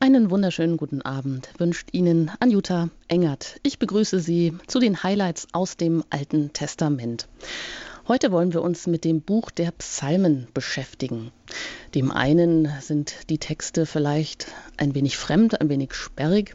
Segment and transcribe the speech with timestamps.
[0.00, 3.58] Einen wunderschönen guten Abend wünscht Ihnen Anjuta Engert.
[3.64, 7.26] Ich begrüße Sie zu den Highlights aus dem Alten Testament.
[8.06, 11.32] Heute wollen wir uns mit dem Buch der Psalmen beschäftigen.
[11.96, 16.54] Dem einen sind die Texte vielleicht ein wenig fremd, ein wenig sperrig.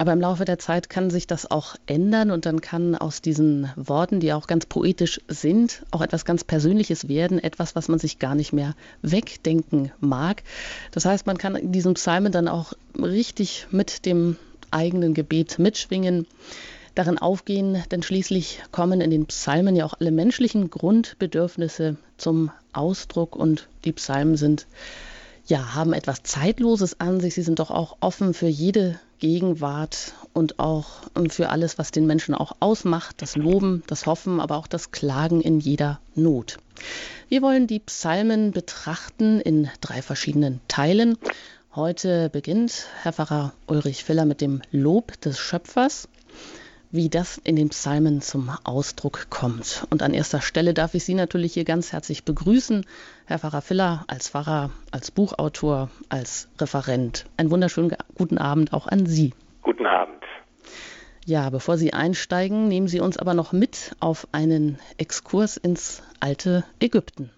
[0.00, 3.68] Aber im Laufe der Zeit kann sich das auch ändern und dann kann aus diesen
[3.76, 8.18] Worten, die auch ganz poetisch sind, auch etwas ganz Persönliches werden, etwas, was man sich
[8.18, 10.42] gar nicht mehr wegdenken mag.
[10.92, 14.36] Das heißt, man kann in diesem Psalmen dann auch richtig mit dem
[14.70, 16.26] eigenen Gebet mitschwingen,
[16.94, 23.36] darin aufgehen, denn schließlich kommen in den Psalmen ja auch alle menschlichen Grundbedürfnisse zum Ausdruck
[23.36, 24.66] und die Psalmen sind
[25.50, 27.34] ja, haben etwas Zeitloses an sich.
[27.34, 32.06] Sie sind doch auch offen für jede Gegenwart und auch ähm, für alles, was den
[32.06, 36.58] Menschen auch ausmacht, das Loben, das Hoffen, aber auch das Klagen in jeder Not.
[37.28, 41.18] Wir wollen die Psalmen betrachten in drei verschiedenen Teilen.
[41.74, 46.08] Heute beginnt Herr Pfarrer Ulrich Filler mit dem Lob des Schöpfers
[46.92, 49.86] wie das in den Psalmen zum Ausdruck kommt.
[49.90, 52.84] Und an erster Stelle darf ich Sie natürlich hier ganz herzlich begrüßen,
[53.26, 57.26] Herr Pfarrer Filler, als Pfarrer, als Buchautor, als Referent.
[57.36, 59.32] Einen wunderschönen guten Abend auch an Sie.
[59.62, 60.24] Guten Abend.
[61.24, 66.64] Ja, bevor Sie einsteigen, nehmen Sie uns aber noch mit auf einen Exkurs ins alte
[66.80, 67.30] Ägypten.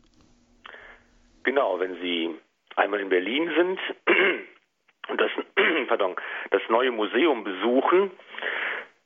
[1.43, 2.31] Genau, wenn Sie
[2.77, 3.79] einmal in Berlin sind
[5.11, 5.31] und das,
[5.89, 6.17] pardon,
[6.51, 8.13] das neue Museum besuchen,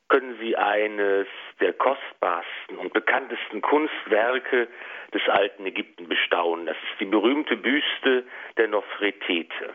[0.09, 1.27] können Sie eines
[1.61, 4.69] der kostbarsten und bekanntesten Kunstwerke
[5.13, 6.67] des alten Ägypten bestaunen.
[6.67, 8.25] Das ist die berühmte Büste
[8.57, 9.75] der Nofretete.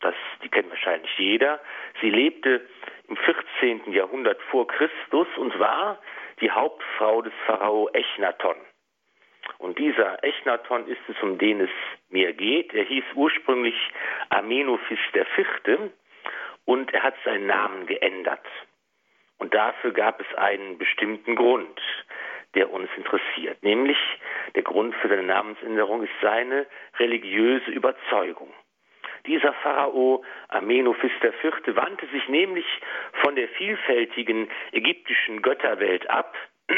[0.00, 1.60] Das, die kennt wahrscheinlich jeder.
[2.00, 2.66] Sie lebte
[3.08, 3.92] im 14.
[3.92, 5.98] Jahrhundert vor Christus und war
[6.40, 8.56] die Hauptfrau des Pharao Echnaton.
[9.58, 11.70] Und dieser Echnaton ist es, um den es
[12.08, 12.72] mir geht.
[12.72, 13.74] Er hieß ursprünglich
[14.30, 15.90] Amenophis IV.
[16.64, 18.46] und er hat seinen Namen geändert.
[19.40, 21.80] Und dafür gab es einen bestimmten Grund,
[22.54, 23.62] der uns interessiert.
[23.62, 23.96] Nämlich
[24.54, 26.66] der Grund für seine Namensänderung ist seine
[26.98, 28.52] religiöse Überzeugung.
[29.26, 31.74] Dieser Pharao Amenophis IV.
[31.74, 32.66] wandte sich nämlich
[33.22, 36.36] von der vielfältigen ägyptischen Götterwelt ab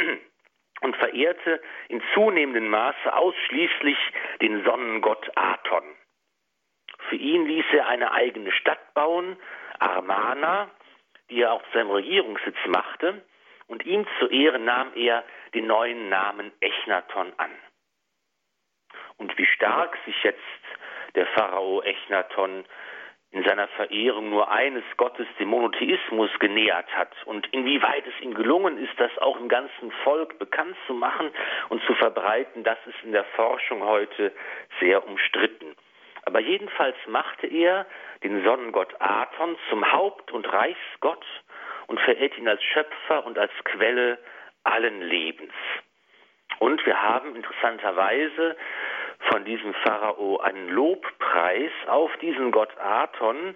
[0.82, 3.98] und verehrte in zunehmendem Maße ausschließlich
[4.40, 5.84] den Sonnengott Aton.
[7.08, 9.36] Für ihn ließ er eine eigene Stadt bauen,
[9.80, 10.70] Armana,
[11.32, 13.22] die er auch zu seinem Regierungssitz machte,
[13.68, 17.50] und ihm zu Ehren nahm er den neuen Namen Echnaton an.
[19.16, 20.40] Und wie stark sich jetzt
[21.14, 22.64] der Pharao Echnaton
[23.30, 28.76] in seiner Verehrung nur eines Gottes, dem Monotheismus, genähert hat und inwieweit es ihm gelungen
[28.76, 31.30] ist, das auch im ganzen Volk bekannt zu machen
[31.70, 34.34] und zu verbreiten, das ist in der Forschung heute
[34.80, 35.74] sehr umstritten.
[36.24, 37.86] Aber jedenfalls machte er
[38.22, 41.24] den Sonnengott Aton zum Haupt- und Reichsgott
[41.86, 44.18] und verehrt ihn als Schöpfer und als Quelle
[44.64, 45.52] allen Lebens.
[46.58, 48.56] Und wir haben interessanterweise
[49.30, 53.54] von diesem Pharao einen Lobpreis auf diesen Gott Aton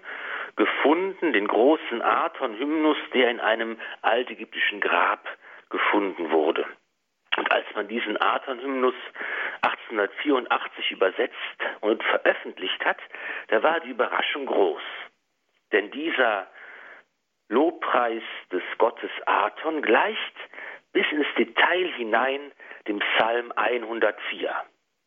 [0.55, 5.25] gefunden, den großen Aton-Hymnus, der in einem altägyptischen Grab
[5.69, 6.65] gefunden wurde.
[7.37, 8.95] Und als man diesen Aton-Hymnus
[9.89, 11.35] 1884 übersetzt
[11.81, 12.97] und veröffentlicht hat,
[13.49, 14.81] da war die Überraschung groß.
[15.71, 16.47] Denn dieser
[17.49, 20.35] Lobpreis des Gottes Aton gleicht
[20.93, 22.51] bis ins Detail hinein
[22.87, 24.53] dem Psalm 104,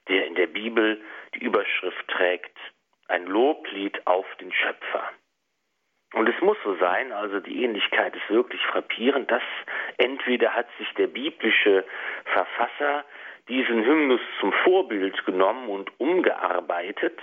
[0.08, 1.02] der in der Bibel
[1.34, 2.56] die Überschrift trägt,
[3.08, 5.10] ein Loblied auf den Schöpfer.
[6.12, 9.42] Und es muss so sein, also die Ähnlichkeit ist wirklich frappierend, dass
[9.96, 11.84] entweder hat sich der biblische
[12.24, 13.04] Verfasser
[13.50, 17.18] diesen Hymnus zum Vorbild genommen und umgearbeitet,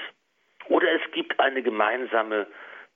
[0.68, 2.48] oder es gibt eine gemeinsame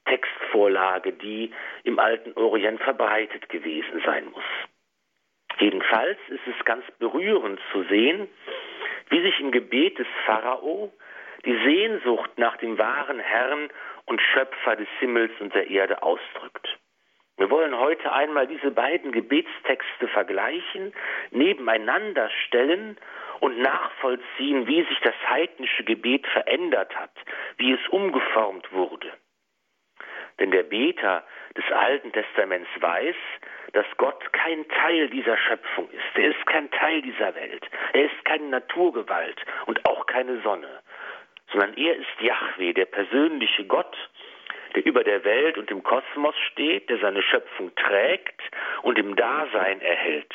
[0.05, 1.51] Textvorlage, die
[1.83, 4.43] im alten Orient verbreitet gewesen sein muss.
[5.59, 8.27] Jedenfalls ist es ganz berührend zu sehen,
[9.09, 10.91] wie sich im Gebet des Pharao
[11.45, 13.69] die Sehnsucht nach dem wahren Herrn
[14.05, 16.67] und Schöpfer des Himmels und der Erde ausdrückt.
[17.37, 20.93] Wir wollen heute einmal diese beiden Gebetstexte vergleichen,
[21.31, 22.97] nebeneinander stellen
[23.41, 27.11] und nachvollziehen, wie sich das heidnische Gebet verändert hat,
[27.57, 29.11] wie es umgeformt wurde.
[30.39, 31.23] Denn der Beter
[31.57, 33.15] des Alten Testaments weiß,
[33.73, 36.17] dass Gott kein Teil dieser Schöpfung ist.
[36.17, 37.65] Er ist kein Teil dieser Welt.
[37.93, 40.81] Er ist keine Naturgewalt und auch keine Sonne,
[41.51, 43.97] sondern er ist Yahweh, der persönliche Gott,
[44.75, 48.39] der über der Welt und dem Kosmos steht, der seine Schöpfung trägt
[48.83, 50.33] und im Dasein erhält.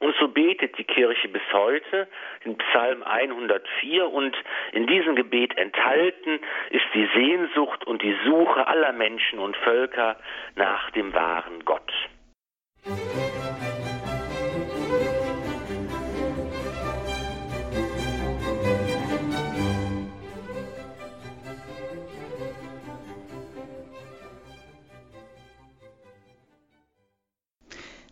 [0.00, 2.06] Und so betet die Kirche bis heute
[2.44, 4.36] in Psalm 104 und
[4.72, 6.40] in diesem Gebet enthalten
[6.70, 10.16] ist die Sehnsucht und die Suche aller Menschen und Völker
[10.54, 11.92] nach dem wahren Gott.
[12.84, 13.25] Musik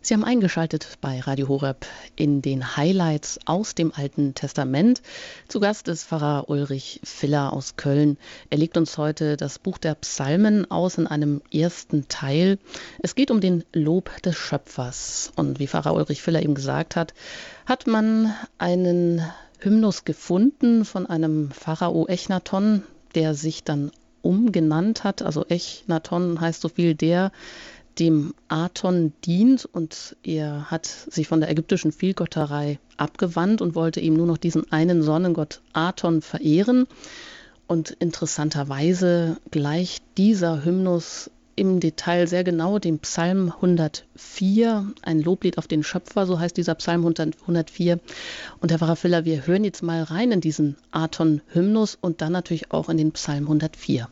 [0.05, 5.01] Sie haben eingeschaltet bei Radio Horeb in den Highlights aus dem Alten Testament.
[5.47, 8.19] Zu Gast ist Pfarrer Ulrich Filler aus Köln.
[8.51, 12.59] Er legt uns heute das Buch der Psalmen aus in einem ersten Teil.
[13.01, 15.31] Es geht um den Lob des Schöpfers.
[15.37, 17.15] Und wie Pfarrer Ulrich Filler eben gesagt hat,
[17.65, 19.23] hat man einen
[19.57, 22.83] Hymnus gefunden von einem Pharao Echnaton,
[23.15, 23.89] der sich dann
[24.21, 25.23] umgenannt hat.
[25.23, 27.31] Also Echnaton heißt so viel der,
[27.99, 34.15] dem Aton dient und er hat sich von der ägyptischen Vielgotterei abgewandt und wollte ihm
[34.15, 36.87] nur noch diesen einen Sonnengott Aton verehren.
[37.67, 45.67] Und interessanterweise gleicht dieser Hymnus im Detail sehr genau dem Psalm 104, ein Loblied auf
[45.67, 47.99] den Schöpfer, so heißt dieser Psalm 104.
[48.59, 52.89] Und Herr Pfarrer wir hören jetzt mal rein in diesen Aton-Hymnus und dann natürlich auch
[52.89, 54.09] in den Psalm 104.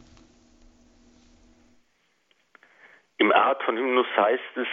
[3.24, 4.68] Im Art von Hymnus heißt es,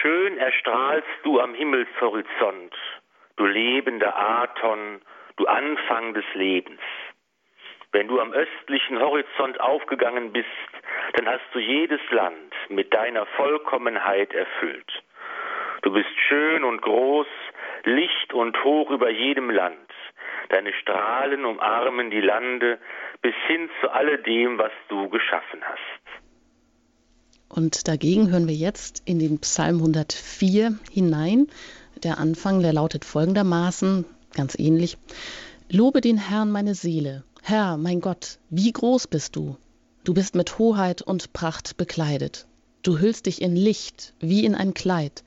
[0.00, 2.72] Schön erstrahlst du am Himmelshorizont,
[3.34, 5.02] du lebender Aton,
[5.34, 6.80] du Anfang des Lebens.
[7.90, 10.46] Wenn du am östlichen Horizont aufgegangen bist,
[11.14, 15.02] dann hast du jedes Land mit deiner Vollkommenheit erfüllt.
[15.82, 17.26] Du bist schön und groß,
[17.82, 19.90] licht und hoch über jedem Land.
[20.50, 22.78] Deine Strahlen umarmen die Lande
[23.22, 26.23] bis hin zu alledem, was du geschaffen hast.
[27.54, 31.46] Und dagegen hören wir jetzt in den Psalm 104 hinein.
[32.02, 34.98] Der Anfang, der lautet folgendermaßen, ganz ähnlich.
[35.70, 37.22] Lobe den Herrn meine Seele.
[37.42, 39.56] Herr, mein Gott, wie groß bist du?
[40.02, 42.48] Du bist mit Hoheit und Pracht bekleidet.
[42.82, 45.22] Du hüllst dich in Licht wie in ein Kleid.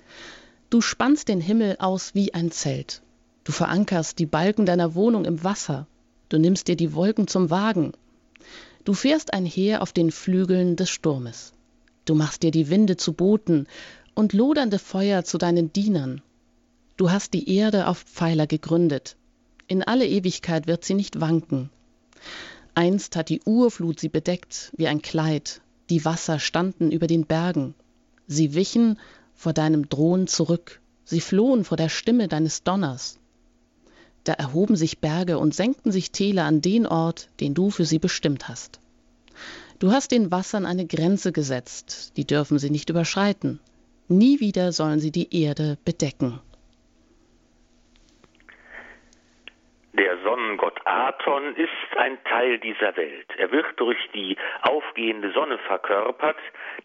[0.70, 3.04] Du spannst den Himmel aus wie ein Zelt.
[3.46, 5.88] Du verankerst die Balken deiner Wohnung im Wasser.
[6.28, 7.94] Du nimmst dir die Wolken zum Wagen.
[8.84, 11.54] Du fährst einher auf den Flügeln des Sturmes.
[12.08, 13.68] Du machst dir die Winde zu Booten
[14.16, 16.22] und lodernde Feuer zu deinen Dienern.
[16.96, 19.18] Du hast die Erde auf Pfeiler gegründet.
[19.68, 21.70] In alle Ewigkeit wird sie nicht wanken.
[22.76, 25.60] Einst hat die Urflut sie bedeckt wie ein Kleid,
[25.90, 27.76] die Wasser standen über den Bergen.
[28.26, 28.98] Sie wichen
[29.36, 33.20] vor deinem Drohen zurück, sie flohen vor der Stimme deines Donners.
[34.24, 38.00] Da erhoben sich Berge und senkten sich Täler an den Ort, den du für sie
[38.00, 38.80] bestimmt hast.
[39.80, 43.60] Du hast den Wassern eine Grenze gesetzt, die dürfen sie nicht überschreiten.
[44.08, 46.42] Nie wieder sollen sie die Erde bedecken.
[49.94, 53.28] Der Sonnengott Aton ist ein Teil dieser Welt.
[53.38, 56.38] Er wird durch die aufgehende Sonne verkörpert,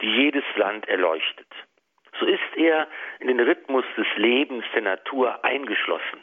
[0.03, 1.49] die jedes Land erleuchtet.
[2.21, 2.89] So ist er
[3.21, 6.21] in den Rhythmus des Lebens der Natur eingeschlossen.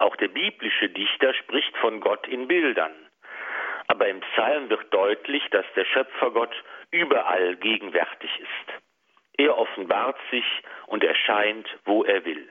[0.00, 2.92] Auch der biblische Dichter spricht von Gott in Bildern.
[3.92, 6.54] Aber im Psalm wird deutlich, dass der Schöpfergott
[6.92, 8.80] überall gegenwärtig ist.
[9.36, 10.46] Er offenbart sich
[10.86, 12.48] und erscheint, wo er will.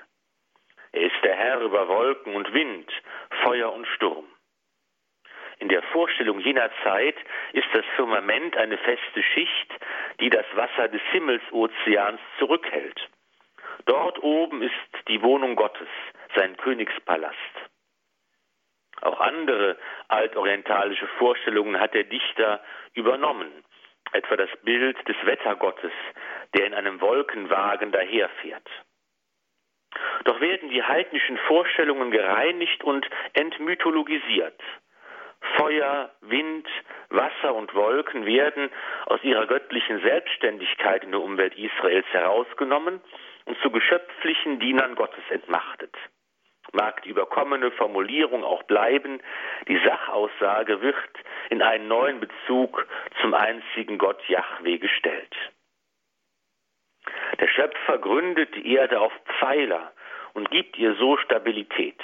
[0.92, 2.92] Er ist der Herr über Wolken und Wind,
[3.42, 4.28] Feuer und Sturm.
[5.58, 7.16] In der Vorstellung jener Zeit
[7.54, 9.74] ist das Firmament eine feste Schicht,
[10.20, 13.10] die das Wasser des Himmelsozeans zurückhält.
[13.88, 15.90] Dort oben ist die Wohnung Gottes,
[16.36, 17.71] sein Königspalast.
[19.02, 19.78] Auch andere
[20.10, 22.62] altorientalische Vorstellungen hat der Dichter
[22.94, 23.52] übernommen,
[24.14, 25.92] etwa das Bild des Wettergottes,
[26.56, 28.68] der in einem Wolkenwagen daherfährt.
[30.26, 34.62] Doch werden die heidnischen Vorstellungen gereinigt und entmythologisiert.
[35.58, 36.68] Feuer, Wind,
[37.10, 38.70] Wasser und Wolken werden
[39.08, 43.02] aus ihrer göttlichen Selbstständigkeit in der Umwelt Israels herausgenommen
[43.46, 45.96] und zu geschöpflichen Dienern Gottes entmachtet
[46.74, 49.22] mag die überkommene Formulierung auch bleiben,
[49.68, 50.96] die Sachaussage wird
[51.50, 52.88] in einen neuen Bezug
[53.22, 55.36] zum einzigen Gott Yahweh gestellt.
[57.40, 59.92] Der Schöpfer gründet die Erde auf Pfeiler
[60.34, 62.00] und gibt ihr so Stabilität.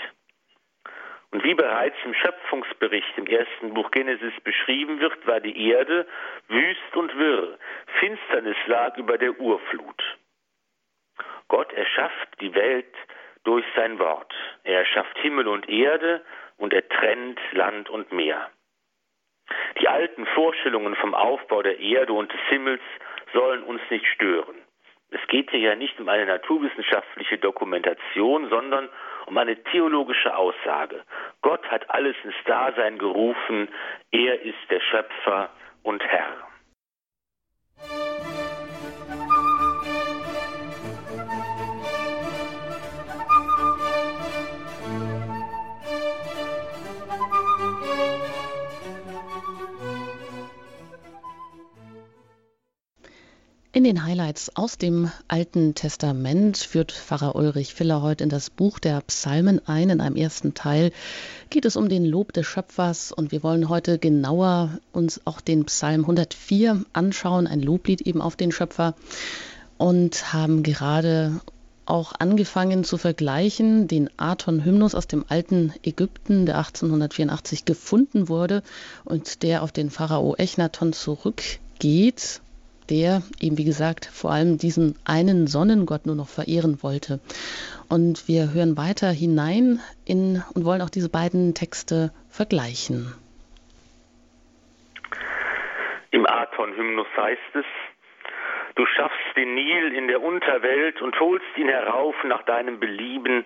[1.31, 6.07] Und wie bereits im Schöpfungsbericht im ersten Buch Genesis beschrieben wird, war die Erde
[6.47, 7.57] wüst und wirr,
[7.99, 10.17] Finsternis lag über der Urflut.
[11.49, 12.93] Gott erschafft die Welt
[13.47, 14.33] durch sein Wort.
[14.65, 16.21] Er schafft Himmel und Erde
[16.57, 18.49] und er trennt Land und Meer.
[19.79, 22.81] Die alten Vorstellungen vom Aufbau der Erde und des Himmels
[23.31, 24.57] sollen uns nicht stören.
[25.11, 28.89] Es geht hier ja nicht um eine naturwissenschaftliche Dokumentation, sondern
[29.27, 31.01] um eine theologische Aussage.
[31.41, 33.69] Gott hat alles ins Dasein gerufen,
[34.11, 35.49] er ist der Schöpfer
[35.83, 36.46] und Herr.
[53.77, 58.79] In den Highlights aus dem Alten Testament führt Pfarrer Ulrich Filler heute in das Buch
[58.79, 59.91] der Psalmen ein.
[59.91, 60.91] In einem ersten Teil
[61.51, 65.65] geht es um den Lob des Schöpfers und wir wollen heute genauer uns auch den
[65.65, 68.95] Psalm 104 anschauen, ein Loblied eben auf den Schöpfer
[69.77, 71.39] und haben gerade
[71.85, 78.63] auch angefangen zu vergleichen, den Aton-Hymnus aus dem alten Ägypten, der 1884 gefunden wurde
[79.05, 82.41] und der auf den Pharao Echnaton zurückgeht
[82.89, 87.19] der eben, wie gesagt, vor allem diesen einen Sonnengott nur noch verehren wollte.
[87.89, 93.13] Und wir hören weiter hinein in und wollen auch diese beiden Texte vergleichen.
[96.11, 97.65] Im Aton-Hymnus heißt es,
[98.77, 103.43] Du schaffst den Nil in der Unterwelt und holst ihn herauf nach deinem Belieben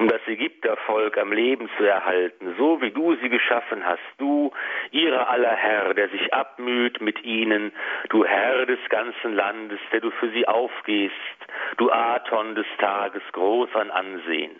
[0.00, 4.50] um das Ägyptervolk am Leben zu erhalten, so wie du sie geschaffen hast, du,
[4.92, 7.70] ihrer aller Herr, der sich abmüht mit ihnen,
[8.08, 11.14] du Herr des ganzen Landes, der du für sie aufgehst,
[11.76, 14.56] du Aton des Tages, groß an Ansehen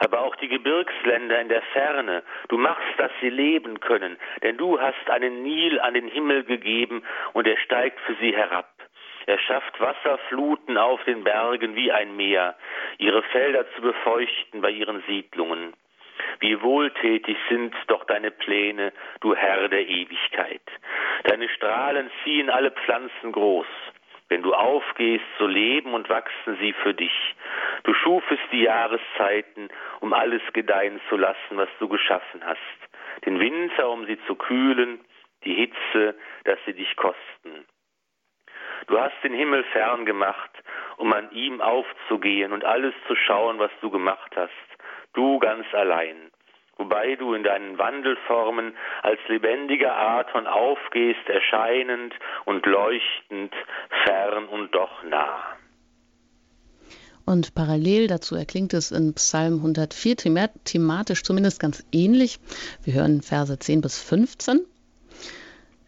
[0.00, 2.24] aber auch die Gebirgsländer in der Ferne.
[2.48, 7.04] Du machst, dass sie leben können, denn du hast einen Nil an den Himmel gegeben
[7.34, 8.81] und er steigt für sie herab.
[9.26, 12.56] Er schafft Wasserfluten auf den Bergen wie ein Meer,
[12.98, 15.74] ihre Felder zu befeuchten bei ihren Siedlungen.
[16.40, 20.62] Wie wohltätig sind doch deine Pläne, du Herr der Ewigkeit.
[21.24, 23.66] Deine Strahlen ziehen alle Pflanzen groß.
[24.28, 27.12] Wenn du aufgehst, so leben und wachsen sie für dich.
[27.84, 29.68] Du schufest die Jahreszeiten,
[30.00, 32.58] um alles gedeihen zu lassen, was du geschaffen hast.
[33.26, 35.04] Den Winter, um sie zu kühlen,
[35.44, 36.14] die Hitze,
[36.44, 37.66] dass sie dich kosten.
[38.86, 40.50] Du hast den Himmel fern gemacht,
[40.96, 44.50] um an ihm aufzugehen und alles zu schauen, was du gemacht hast,
[45.14, 46.30] du ganz allein.
[46.76, 53.54] Wobei du in deinen Wandelformen als lebendiger Aton aufgehst, erscheinend und leuchtend,
[54.04, 55.56] fern und doch nah.
[57.24, 60.16] Und parallel dazu erklingt es in Psalm 104
[60.64, 62.40] thematisch zumindest ganz ähnlich.
[62.82, 64.66] Wir hören Verse 10 bis 15.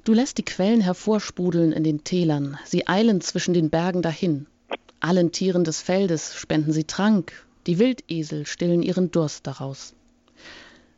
[0.04, 4.46] Du lässt die Quellen hervorsprudeln in den Tälern, sie eilen zwischen den Bergen dahin.
[5.00, 7.32] Allen Tieren des Feldes spenden sie Trank,
[7.66, 9.94] die Wildesel stillen ihren Durst daraus.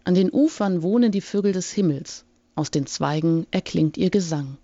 [0.02, 2.25] An den Ufern wohnen die Vögel des Himmels,
[2.56, 4.56] aus den Zweigen erklingt ihr Gesang.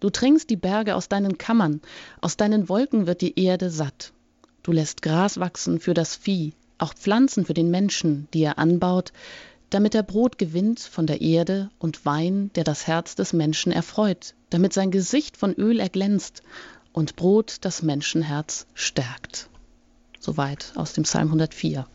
[0.00, 1.80] Du tränkst die Berge aus deinen Kammern,
[2.20, 4.12] aus deinen Wolken wird die Erde satt.
[4.62, 9.14] Du lässt Gras wachsen für das Vieh, auch Pflanzen für den Menschen, die er anbaut,
[9.70, 14.34] damit er Brot gewinnt von der Erde und Wein, der das Herz des Menschen erfreut,
[14.50, 16.42] damit sein Gesicht von Öl erglänzt
[16.92, 19.48] und Brot das Menschenherz stärkt.
[20.18, 21.86] Soweit aus dem Psalm 104.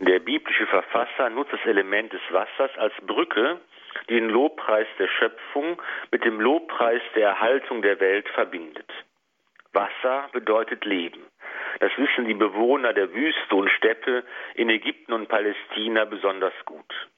[0.00, 3.60] Der biblische Verfasser nutzt das Element des Wassers als Brücke,
[4.08, 5.80] die den Lobpreis der Schöpfung
[6.10, 8.90] mit dem Lobpreis der Erhaltung der Welt verbindet.
[9.72, 11.20] Wasser bedeutet Leben.
[11.80, 17.08] Das wissen die Bewohner der Wüste und Steppe in Ägypten und Palästina besonders gut.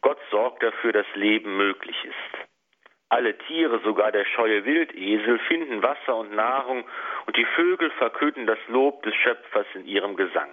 [0.00, 2.44] Gott sorgt dafür, dass Leben möglich ist.
[3.08, 6.84] Alle Tiere, sogar der scheue Wildesel, finden Wasser und Nahrung,
[7.26, 10.50] und die Vögel verkünden das Lob des Schöpfers in ihrem Gesang.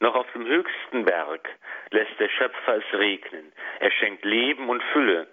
[0.00, 1.48] Noch auf dem höchsten Berg
[1.90, 3.52] lässt der Schöpfer es regnen.
[3.80, 5.28] Er schenkt Leben und Fülle,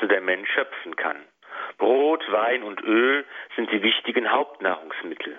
[0.00, 1.24] so der Mensch schöpfen kann.
[1.78, 3.24] Brot, Wein und Öl
[3.56, 5.38] sind die wichtigen Hauptnahrungsmittel.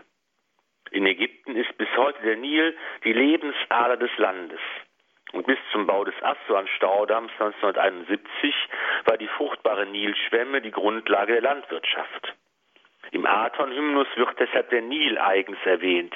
[0.91, 4.59] In Ägypten ist bis heute der Nil die Lebensader des Landes.
[5.31, 8.55] Und bis zum Bau des Assuan-Staudamms 1971
[9.05, 12.33] war die fruchtbare Nilschwemme die Grundlage der Landwirtschaft.
[13.11, 16.13] Im Aton-Hymnus wird deshalb der Nil eigens erwähnt,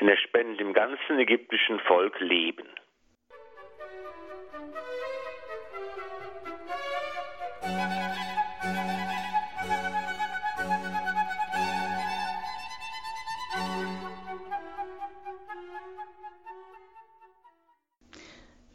[0.00, 2.66] denn er spendet dem ganzen ägyptischen Volk Leben.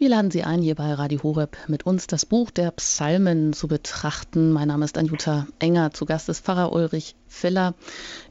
[0.01, 3.67] Wir laden Sie ein, hier bei Radio Horeb mit uns das Buch der Psalmen zu
[3.67, 4.51] betrachten.
[4.51, 7.75] Mein Name ist Anjuta Enger, zu Gast ist Pfarrer Ulrich Filler.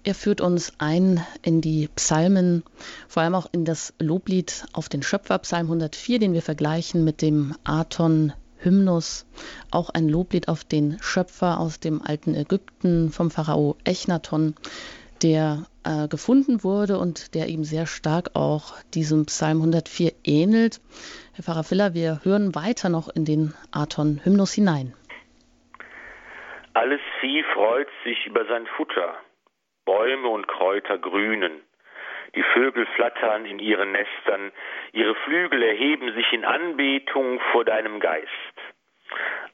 [0.02, 2.64] Er führt uns ein in die Psalmen,
[3.06, 7.22] vor allem auch in das Loblied auf den Schöpfer, Psalm 104, den wir vergleichen mit
[7.22, 9.24] dem Aton Hymnus,
[9.70, 14.56] auch ein Loblied auf den Schöpfer aus dem alten Ägypten vom Pharao Echnaton.
[15.22, 20.80] der äh, gefunden wurde und der eben sehr stark auch diesem Psalm 104 ähnelt.
[21.34, 24.94] Herr Pfarrer Filler, wir hören weiter noch in den Aton-Hymnus hinein.
[26.74, 29.14] Alles Vieh freut sich über sein Futter,
[29.84, 31.62] Bäume und Kräuter grünen.
[32.36, 34.52] Die Vögel flattern in ihren Nestern,
[34.92, 38.28] ihre Flügel erheben sich in Anbetung vor deinem Geist.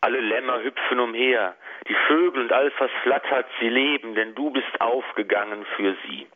[0.01, 1.57] Alle Lämmer hüpfen umher,
[1.89, 6.27] die Vögel und alles, was flattert, sie leben, denn du bist aufgegangen für sie.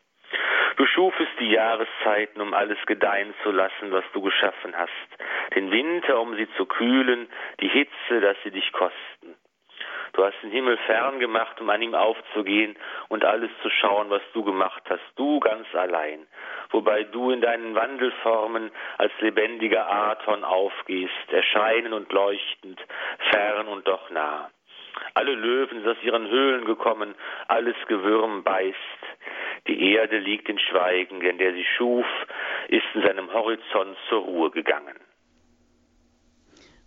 [0.77, 4.91] Du schufest die Jahreszeiten, um alles gedeihen zu lassen, was du geschaffen hast.
[5.55, 9.35] Den Winter, um sie zu kühlen, die Hitze, dass sie dich kosten.
[10.13, 12.75] Du hast den Himmel fern gemacht, um an ihm aufzugehen
[13.07, 16.27] und alles zu schauen, was du gemacht hast, du ganz allein,
[16.71, 22.79] wobei du in deinen Wandelformen als lebendiger Aton aufgehst, erscheinen und leuchtend,
[23.31, 24.49] fern und doch nah.
[25.13, 27.15] Alle Löwen sind aus ihren Höhlen gekommen,
[27.47, 28.77] alles Gewürm beißt.
[29.67, 32.05] Die Erde liegt in Schweigen, denn der sie schuf,
[32.67, 34.99] ist in seinem Horizont zur Ruhe gegangen.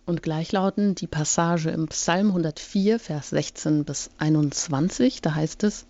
[0.05, 5.21] Und gleich lauten die Passage im Psalm 104, Vers 16 bis 21.
[5.21, 5.87] Da heißt es,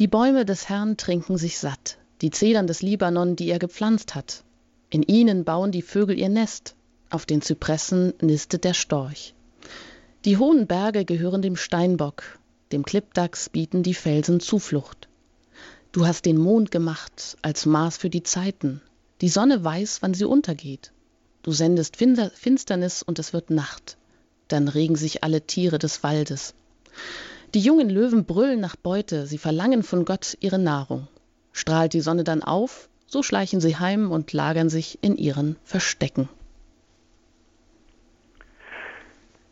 [0.00, 4.42] Die Bäume des Herrn trinken sich satt, die Zedern des Libanon, die er gepflanzt hat.
[4.90, 6.74] In ihnen bauen die Vögel ihr Nest,
[7.08, 9.34] auf den Zypressen nistet der Storch.
[10.24, 12.40] Die hohen Berge gehören dem Steinbock,
[12.72, 15.08] dem Klippdachs bieten die Felsen Zuflucht.
[15.92, 18.80] Du hast den Mond gemacht als Maß für die Zeiten.
[19.20, 20.92] Die Sonne weiß, wann sie untergeht.
[21.42, 23.96] Du sendest Finsternis und es wird Nacht.
[24.48, 26.54] Dann regen sich alle Tiere des Waldes.
[27.54, 31.08] Die jungen Löwen brüllen nach Beute, sie verlangen von Gott ihre Nahrung.
[31.52, 36.28] Strahlt die Sonne dann auf, so schleichen sie heim und lagern sich in ihren Verstecken.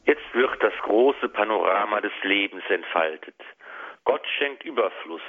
[0.04, 3.34] Jetzt wird das große Panorama des Lebens entfaltet.
[4.04, 5.22] Gott schenkt Überfluss.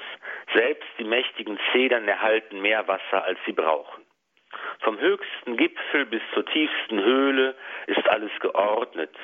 [0.54, 4.04] Selbst die mächtigen Zedern erhalten mehr Wasser, als sie brauchen.
[4.80, 7.56] Vom höchsten Gipfel bis zur tiefsten Höhle
[7.88, 9.16] ist alles geordnet,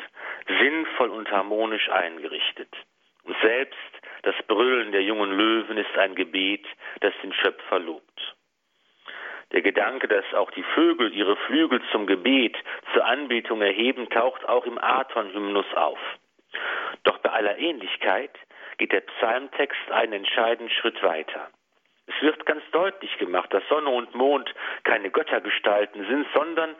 [0.48, 2.70] sinnvoll und harmonisch eingerichtet.
[3.24, 3.80] Und selbst
[4.24, 6.66] das Brüllen der jungen Löwen ist ein Gebet,
[7.00, 8.36] das den Schöpfer lobt.
[9.52, 12.58] Der Gedanke, dass auch die Vögel ihre Flügel zum Gebet,
[12.94, 16.00] zur Anbetung erheben, taucht auch im Aton-Hymnus auf.
[17.04, 18.32] Doch bei aller Ähnlichkeit
[18.78, 21.50] geht der Psalmtext einen entscheidenden Schritt weiter.
[22.16, 26.76] Es wird ganz deutlich gemacht, dass Sonne und Mond keine Göttergestalten sind, sondern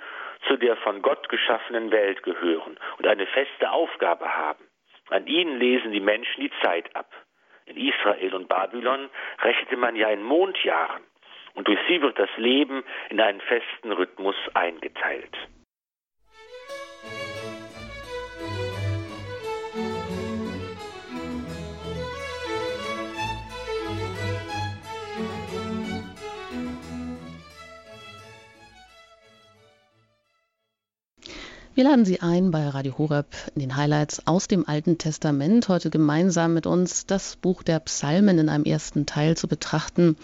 [0.48, 4.64] zu der von Gott geschaffenen Welt gehören und eine feste Aufgabe haben.
[5.10, 7.12] An ihnen lesen die Menschen die Zeit ab.
[7.66, 9.10] In Israel und Babylon
[9.42, 11.04] rechnete man ja in Mondjahren
[11.56, 15.36] und durch sie wird das Leben in einen festen Rhythmus eingeteilt.
[31.76, 35.90] Wir laden Sie ein, bei Radio Horeb in den Highlights aus dem Alten Testament heute
[35.90, 40.16] gemeinsam mit uns das Buch der Psalmen in einem ersten Teil zu betrachten.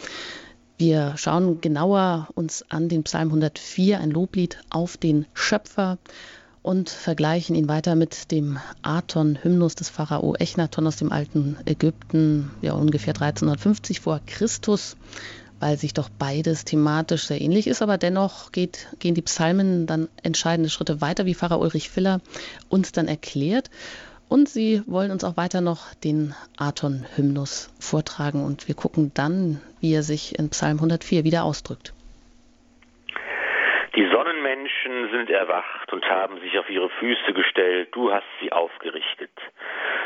[0.77, 5.97] Wir schauen genauer uns an den Psalm 104, ein Loblied auf den Schöpfer
[6.61, 12.75] und vergleichen ihn weiter mit dem Aton-Hymnus des Pharao Echnaton aus dem alten Ägypten, ja
[12.75, 14.95] ungefähr 1350 vor Christus
[15.61, 20.09] weil sich doch beides thematisch sehr ähnlich ist, aber dennoch geht, gehen die Psalmen dann
[20.23, 22.19] entscheidende Schritte weiter, wie Pfarrer Ulrich Filler
[22.69, 23.69] uns dann erklärt.
[24.27, 29.93] Und sie wollen uns auch weiter noch den Aton-Hymnus vortragen und wir gucken dann, wie
[29.93, 31.93] er sich in Psalm 104 wieder ausdrückt.
[33.95, 39.31] Die Sonnenmenschen sind erwacht und haben sich auf ihre Füße gestellt, du hast sie aufgerichtet.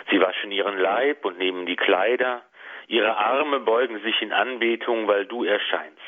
[0.10, 2.42] Sie waschen ihren Leib und nehmen die Kleider,
[2.88, 6.00] Ihre Arme beugen sich in Anbetung, weil du erscheinst.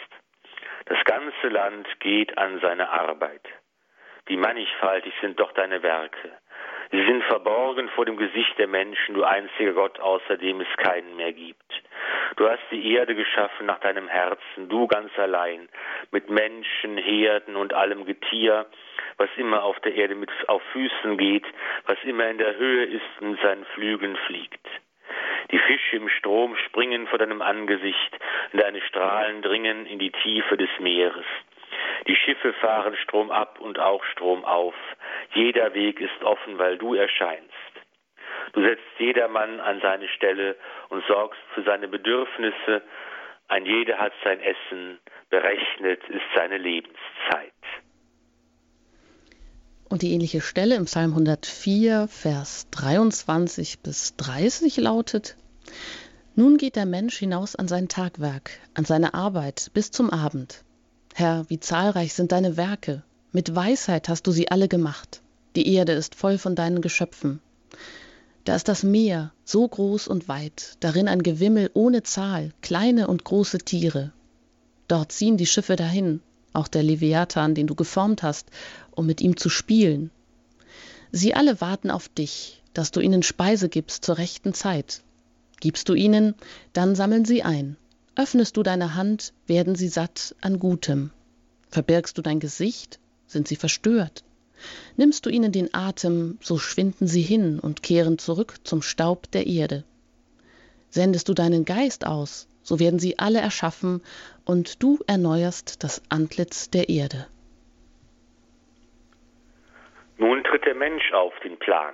[0.85, 3.41] Das ganze Land geht an seine Arbeit.
[4.27, 6.31] Wie mannigfaltig sind doch deine Werke.
[6.91, 11.15] Sie sind verborgen vor dem Gesicht der Menschen, du einziger Gott, außer dem es keinen
[11.17, 11.83] mehr gibt.
[12.37, 15.67] Du hast die Erde geschaffen nach deinem Herzen, du ganz allein,
[16.11, 18.67] mit Menschen, Herden und allem Getier,
[19.17, 21.45] was immer auf der Erde mit auf Füßen geht,
[21.85, 24.65] was immer in der Höhe ist und seinen Flügeln fliegt.
[25.51, 28.19] Die Fische im Strom springen vor deinem Angesicht,
[28.51, 31.25] und deine Strahlen dringen in die Tiefe des Meeres.
[32.07, 34.75] Die Schiffe fahren Strom ab und auch Strom auf.
[35.33, 37.53] Jeder Weg ist offen, weil du erscheinst.
[38.53, 40.55] Du setzt jedermann an seine Stelle
[40.89, 42.81] und sorgst für seine Bedürfnisse.
[43.49, 44.99] Ein jeder hat sein Essen,
[45.29, 47.53] berechnet ist seine Lebenszeit.
[49.89, 55.37] Und die ähnliche Stelle im Psalm 104, Vers 23 bis 30 lautet,
[56.35, 60.63] Nun geht der Mensch hinaus an sein Tagwerk, an seine Arbeit bis zum Abend.
[61.13, 65.21] Herr, wie zahlreich sind deine Werke, mit Weisheit hast du sie alle gemacht.
[65.55, 67.39] Die Erde ist voll von deinen Geschöpfen.
[68.43, 73.23] Da ist das Meer, so groß und weit, darin ein Gewimmel ohne Zahl, kleine und
[73.23, 74.11] große Tiere.
[74.87, 76.21] Dort ziehen die Schiffe dahin,
[76.53, 78.47] auch der Leviathan, den du geformt hast,
[78.91, 80.11] um mit ihm zu spielen.
[81.11, 85.01] Sie alle warten auf dich, dass du ihnen Speise gibst zur rechten Zeit.
[85.59, 86.35] Gibst du ihnen,
[86.73, 87.77] dann sammeln sie ein.
[88.15, 91.11] Öffnest du deine Hand, werden sie satt an Gutem.
[91.69, 94.23] Verbirgst du dein Gesicht, sind sie verstört.
[94.95, 99.45] Nimmst du ihnen den Atem, so schwinden sie hin und kehren zurück zum Staub der
[99.47, 99.83] Erde.
[100.89, 104.01] Sendest du deinen Geist aus, so werden sie alle erschaffen,
[104.47, 107.27] und du erneuerst das Antlitz der Erde.
[110.17, 111.93] Nun tritt der Mensch auf den Plan.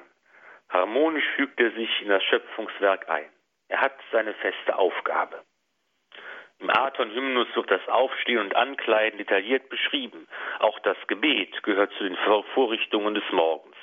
[0.70, 3.30] Harmonisch fügt er sich in das Schöpfungswerk ein.
[3.68, 5.44] Er hat seine feste Aufgabe.
[6.60, 10.28] Im Aton-Hymnus wird das Aufstehen und Ankleiden detailliert beschrieben.
[10.60, 12.16] Auch das Gebet gehört zu den
[12.54, 13.76] Vorrichtungen des Morgens.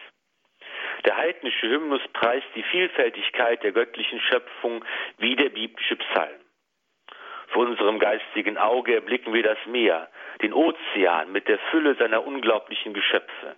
[1.04, 4.84] Der heidnische Hymnus preist die Vielfältigkeit der göttlichen Schöpfung
[5.18, 6.40] wie der biblische Psalm.
[7.50, 10.08] Vor unserem geistigen Auge erblicken wir das Meer,
[10.40, 13.56] den Ozean mit der Fülle seiner unglaublichen Geschöpfe.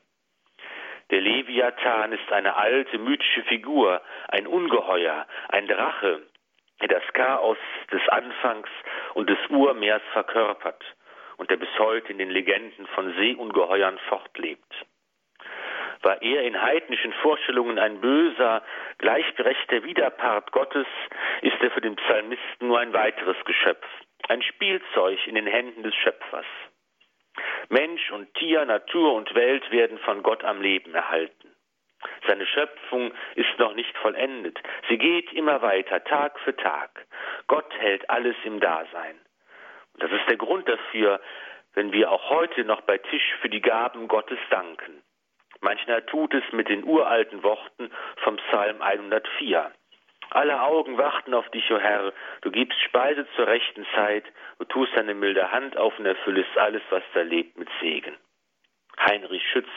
[1.10, 6.22] Der Leviathan ist eine alte mythische Figur, ein Ungeheuer, ein Drache,
[6.80, 7.58] der das Chaos
[7.92, 8.70] des Anfangs
[9.12, 10.82] und des Urmeers verkörpert
[11.36, 14.74] und der bis heute in den Legenden von Seeungeheuern fortlebt.
[16.02, 18.62] War er in heidnischen Vorstellungen ein böser,
[18.98, 20.86] gleichberechtigter Widerpart Gottes,
[21.42, 23.86] ist er für den Psalmisten nur ein weiteres Geschöpf,
[24.28, 26.46] ein Spielzeug in den Händen des Schöpfers.
[27.68, 31.54] Mensch und Tier, Natur und Welt werden von Gott am Leben erhalten.
[32.26, 34.58] Seine Schöpfung ist noch nicht vollendet.
[34.88, 37.06] Sie geht immer weiter, Tag für Tag.
[37.46, 39.18] Gott hält alles im Dasein.
[39.94, 41.20] Und das ist der Grund dafür,
[41.74, 45.02] wenn wir auch heute noch bei Tisch für die Gaben Gottes danken.
[45.62, 47.90] Manchmal tut es mit den uralten Worten
[48.24, 49.72] vom Psalm 104.
[50.30, 52.12] Alle Augen warten auf dich, o oh Herr.
[52.40, 54.24] Du gibst Speise zur rechten Zeit.
[54.58, 58.16] Du tust deine milde Hand auf und erfüllest alles, was da lebt, mit Segen.
[58.98, 59.68] Heinrich Schütz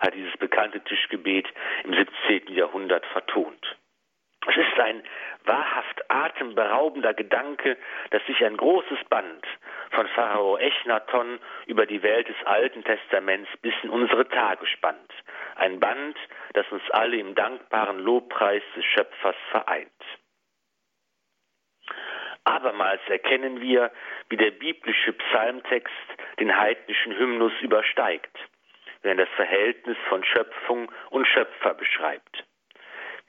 [0.00, 1.48] hat dieses bekannte Tischgebet
[1.84, 2.54] im 17.
[2.54, 3.76] Jahrhundert vertont.
[4.46, 5.02] Es ist ein
[5.44, 7.76] wahrhaft atemberaubender Gedanke,
[8.10, 9.46] dass sich ein großes Band
[9.90, 15.12] von Pharao Echnaton über die Welt des Alten Testaments bis in unsere Tage spannt.
[15.56, 16.16] Ein Band,
[16.54, 19.90] das uns alle im dankbaren Lobpreis des Schöpfers vereint.
[22.44, 23.92] Abermals erkennen wir,
[24.28, 25.94] wie der biblische Psalmtext
[26.40, 28.36] den heidnischen Hymnus übersteigt,
[29.02, 32.44] wenn er das Verhältnis von Schöpfung und Schöpfer beschreibt.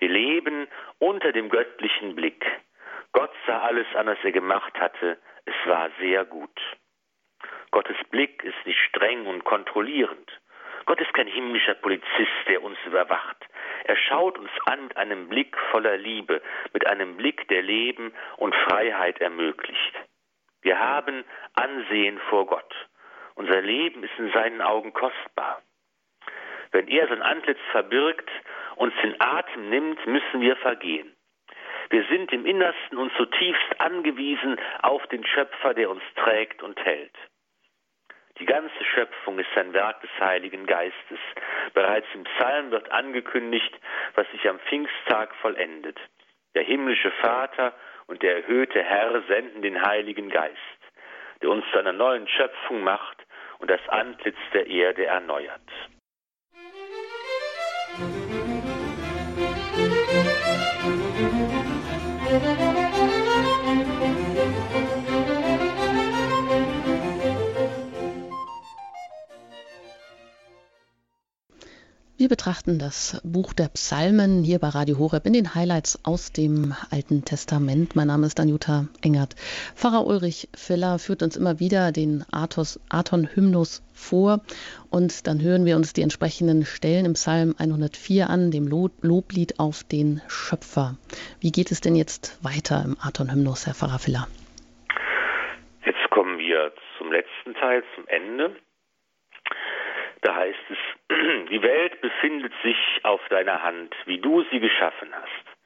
[0.04, 0.68] Wir leben
[1.00, 2.46] unter dem göttlichen Blick.
[3.14, 5.18] Gott sah alles an, was er gemacht hatte.
[5.46, 6.60] Es war sehr gut.
[7.72, 10.30] Gottes Blick ist nicht streng und kontrollierend.
[10.88, 13.38] Gott ist kein himmlischer Polizist, der uns überwacht.
[13.86, 16.42] Er schaut uns an mit einem Blick voller Liebe,
[16.74, 19.94] mit einem Blick, der Leben und Freiheit ermöglicht.
[20.64, 22.76] Wir haben Ansehen vor Gott.
[23.36, 25.62] Unser Leben ist in seinen Augen kostbar.
[26.74, 28.30] Wenn er sein Antlitz verbirgt,
[28.76, 31.16] uns den Atem nimmt, müssen wir vergehen.
[31.90, 37.16] Wir sind im Innersten und zutiefst angewiesen auf den Schöpfer, der uns trägt und hält.
[38.40, 41.20] Die ganze Schöpfung ist ein Werk des Heiligen Geistes.
[41.74, 43.72] Bereits im Psalm wird angekündigt,
[44.16, 46.00] was sich am Pfingsttag vollendet.
[46.56, 47.74] Der himmlische Vater
[48.08, 50.58] und der erhöhte Herr senden den Heiligen Geist,
[51.42, 53.24] der uns zu einer neuen Schöpfung macht
[53.60, 55.62] und das Antlitz der Erde erneuert.
[62.34, 62.73] Thank you.
[72.24, 76.74] Wir betrachten das Buch der Psalmen hier bei Radio Horeb in den Highlights aus dem
[76.90, 77.98] Alten Testament.
[77.98, 79.36] Mein Name ist Anjuta Engert.
[79.76, 84.40] Pfarrer Ulrich Filler führt uns immer wieder den Aton-Hymnus vor
[84.90, 89.84] und dann hören wir uns die entsprechenden Stellen im Psalm 104 an, dem Loblied auf
[89.84, 90.96] den Schöpfer.
[91.42, 94.30] Wie geht es denn jetzt weiter im Aton-Hymnus, Herr Pfarrer Filler?
[95.84, 98.56] Jetzt kommen wir zum letzten Teil, zum Ende.
[100.24, 100.78] Da heißt es,
[101.50, 105.58] die Welt befindet sich auf deiner Hand, wie du sie geschaffen hast.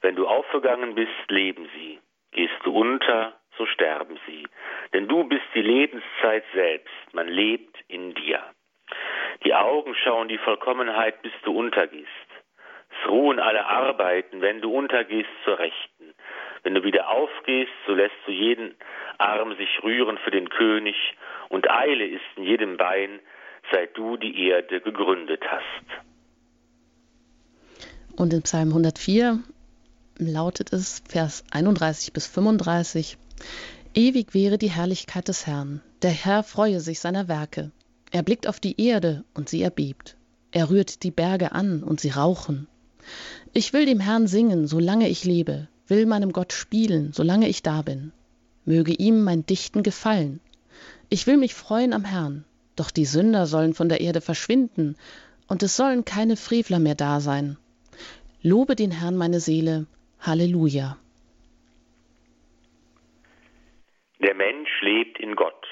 [0.00, 1.98] Wenn du aufgegangen bist, leben sie.
[2.30, 4.46] Gehst du unter, so sterben sie.
[4.92, 8.40] Denn du bist die Lebenszeit selbst, man lebt in dir.
[9.44, 12.08] Die Augen schauen die Vollkommenheit, bis du untergehst.
[12.90, 16.14] Es ruhen alle Arbeiten, wenn du untergehst zur Rechten.
[16.62, 18.76] Wenn du wieder aufgehst, so lässt du jeden
[19.18, 20.96] Arm sich rühren für den König
[21.48, 23.20] und Eile ist in jedem Bein,
[23.72, 26.08] seit du die Erde gegründet hast.
[28.16, 29.40] Und in Psalm 104
[30.18, 33.16] lautet es, Vers 31 bis 35,
[33.94, 37.70] Ewig wäre die Herrlichkeit des Herrn, der Herr freue sich seiner Werke.
[38.10, 40.16] Er blickt auf die Erde und sie erbebt.
[40.50, 42.68] Er rührt die Berge an und sie rauchen.
[43.52, 47.82] Ich will dem Herrn singen, solange ich lebe, will meinem Gott spielen, solange ich da
[47.82, 48.12] bin.
[48.64, 50.40] Möge ihm mein Dichten gefallen.
[51.08, 52.44] Ich will mich freuen am Herrn,
[52.78, 54.96] doch die Sünder sollen von der Erde verschwinden,
[55.48, 57.56] und es sollen keine Frevler mehr da sein.
[58.42, 59.86] Lobe den Herrn meine Seele.
[60.20, 60.96] Halleluja.
[64.20, 65.66] Der Mensch lebt in Gott.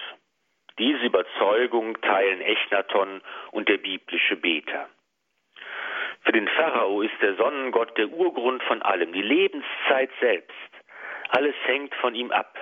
[0.78, 4.88] Diese Überzeugung teilen Echnaton und der biblische Beter.
[6.22, 10.70] Für den Pharao ist der Sonnengott der Urgrund von allem, die Lebenszeit selbst.
[11.28, 12.56] Alles hängt von ihm ab.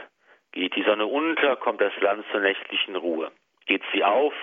[0.52, 3.32] Geht die Sonne unter, kommt das Land zur nächtlichen Ruhe.
[3.66, 4.34] Geht sie auf,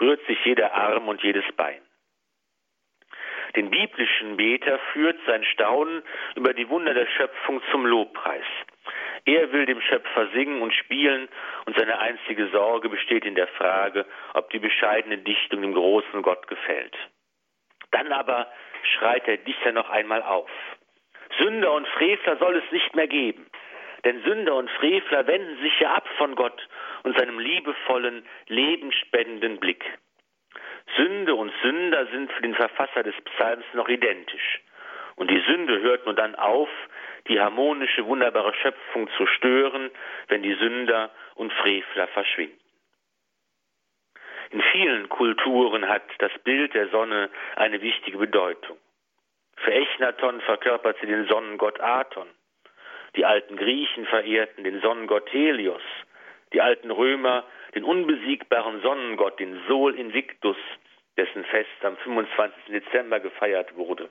[0.00, 1.80] rührt sich jeder Arm und jedes Bein.
[3.56, 6.02] Den biblischen Beter führt sein Staunen
[6.34, 8.44] über die Wunder der Schöpfung zum Lobpreis.
[9.26, 11.28] Er will dem Schöpfer singen und spielen
[11.66, 16.46] und seine einzige Sorge besteht in der Frage, ob die bescheidene Dichtung dem großen Gott
[16.48, 16.96] gefällt.
[17.92, 18.50] Dann aber
[18.82, 20.50] schreit der Dichter noch einmal auf.
[21.38, 23.46] Sünder und Frevler soll es nicht mehr geben.
[24.04, 26.68] Denn Sünder und Frevler wenden sich ja ab von Gott
[27.04, 29.84] und seinem liebevollen, lebenspendenden Blick.
[30.96, 34.60] Sünde und Sünder sind für den Verfasser des Psalms noch identisch.
[35.16, 36.68] Und die Sünde hört nur dann auf,
[37.28, 39.90] die harmonische, wunderbare Schöpfung zu stören,
[40.28, 42.58] wenn die Sünder und Frevler verschwinden.
[44.50, 48.76] In vielen Kulturen hat das Bild der Sonne eine wichtige Bedeutung.
[49.56, 52.28] Für Echnaton verkörpert sie den Sonnengott Aton.
[53.16, 55.82] Die alten Griechen verehrten den Sonnengott Helios.
[56.52, 60.56] Die alten Römer den unbesiegbaren Sonnengott, den Sol Invictus,
[61.16, 62.64] dessen Fest am 25.
[62.68, 64.10] Dezember gefeiert wurde.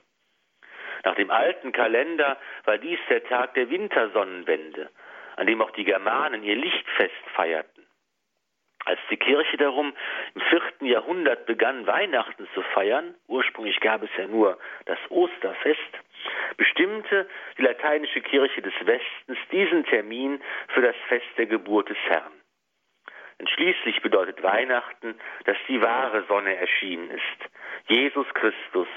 [1.04, 4.90] Nach dem alten Kalender war dies der Tag der Wintersonnenwende,
[5.36, 7.73] an dem auch die Germanen ihr Lichtfest feierten.
[8.86, 9.94] Als die Kirche darum
[10.34, 15.80] im vierten Jahrhundert begann, Weihnachten zu feiern, ursprünglich gab es ja nur das Osterfest,
[16.56, 22.32] bestimmte die lateinische Kirche des Westens diesen Termin für das Fest der Geburt des Herrn.
[23.38, 27.50] Denn schließlich bedeutet Weihnachten, dass die wahre Sonne erschienen ist.
[27.88, 28.88] Jesus Christus,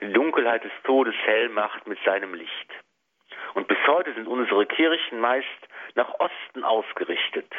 [0.00, 2.70] die Dunkelheit des Todes hell macht mit seinem Licht.
[3.54, 5.46] Und bis heute sind unsere Kirchen meist
[5.94, 7.50] nach Osten ausgerichtet.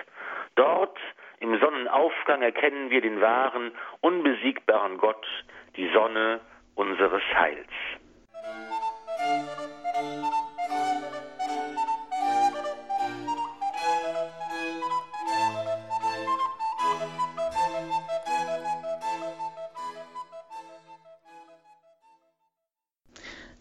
[0.56, 0.98] Dort
[1.40, 3.72] im Sonnenaufgang erkennen wir den wahren,
[4.02, 5.26] unbesiegbaren Gott,
[5.76, 6.42] die Sonne
[6.76, 7.68] unseres Heils.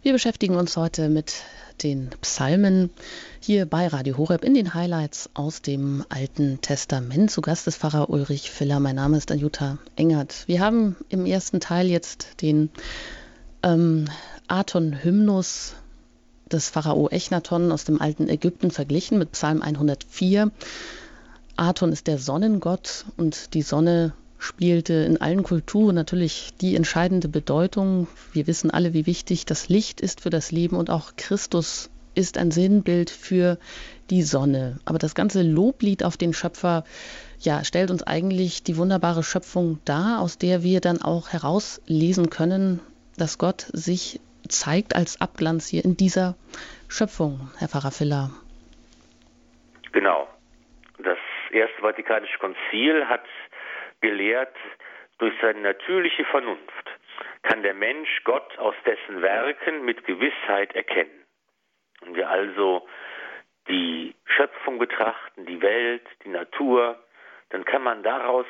[0.01, 1.43] Wir beschäftigen uns heute mit
[1.83, 2.89] den Psalmen
[3.39, 7.31] hier bei Radio Horeb in den Highlights aus dem Alten Testament.
[7.31, 8.79] Zu Gast ist Pfarrer Ulrich Filler.
[8.79, 10.43] Mein Name ist Anjuta Engert.
[10.47, 12.69] Wir haben im ersten Teil jetzt den
[13.63, 14.05] ähm,
[14.47, 15.73] Aton-Hymnus
[16.51, 20.51] des Pharao Echnaton aus dem alten Ägypten verglichen mit Psalm 104.
[21.55, 28.07] Aton ist der Sonnengott und die Sonne spielte in allen Kulturen natürlich die entscheidende Bedeutung.
[28.33, 32.37] Wir wissen alle, wie wichtig das Licht ist für das Leben und auch Christus ist
[32.37, 33.57] ein Sinnbild für
[34.09, 34.79] die Sonne.
[34.85, 36.83] Aber das ganze Loblied auf den Schöpfer
[37.39, 42.79] ja, stellt uns eigentlich die wunderbare Schöpfung dar, aus der wir dann auch herauslesen können,
[43.17, 46.35] dass Gott sich zeigt als Abglanz hier in dieser
[46.87, 48.31] Schöpfung, Herr Pfarrer Filler.
[49.91, 50.27] Genau.
[50.97, 51.17] Das
[51.51, 53.23] Erste Vatikanische Konzil hat
[54.01, 54.55] gelehrt,
[55.17, 56.89] durch seine natürliche Vernunft
[57.43, 61.25] kann der Mensch Gott aus dessen Werken mit Gewissheit erkennen.
[62.01, 62.87] Wenn wir also
[63.67, 67.03] die Schöpfung betrachten, die Welt, die Natur,
[67.49, 68.45] dann kann man daraus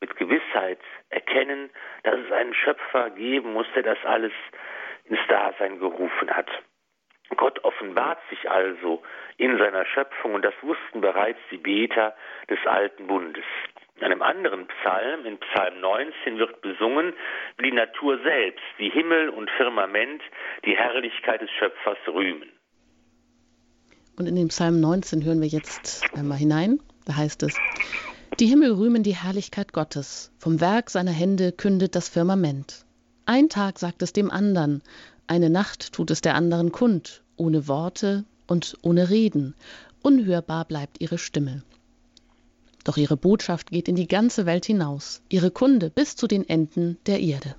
[0.00, 0.80] mit Gewissheit
[1.10, 1.70] erkennen,
[2.02, 4.32] dass es einen Schöpfer geben muss, der das alles
[5.04, 6.50] ins Dasein gerufen hat.
[7.36, 9.02] Gott offenbart sich also
[9.36, 12.14] in seiner Schöpfung und das wussten bereits die Beter
[12.50, 13.44] des alten Bundes.
[13.96, 17.12] In einem anderen Psalm, in Psalm 19, wird besungen,
[17.58, 20.22] wie die Natur selbst, wie Himmel und Firmament,
[20.64, 22.50] die Herrlichkeit des Schöpfers rühmen.
[24.18, 26.80] Und in den Psalm 19 hören wir jetzt einmal hinein.
[27.06, 27.58] Da heißt es,
[28.40, 32.86] die Himmel rühmen die Herrlichkeit Gottes, vom Werk seiner Hände kündet das Firmament.
[33.26, 34.82] Ein Tag sagt es dem andern,
[35.26, 39.54] eine Nacht tut es der anderen kund, ohne Worte und ohne Reden,
[40.02, 41.62] unhörbar bleibt ihre Stimme.
[42.84, 46.98] Doch ihre Botschaft geht in die ganze Welt hinaus, ihre Kunde bis zu den Enden
[47.06, 47.54] der Erde.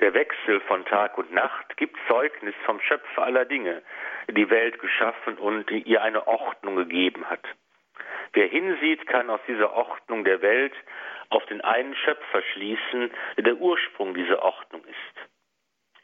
[0.00, 3.82] Der Wechsel von Tag und Nacht gibt Zeugnis vom Schöpfer aller Dinge,
[4.30, 7.44] die Welt geschaffen und ihr eine Ordnung gegeben hat.
[8.32, 10.72] Wer hinsieht, kann aus dieser Ordnung der Welt
[11.28, 15.30] auf den einen Schöpfer schließen, der der Ursprung dieser Ordnung ist.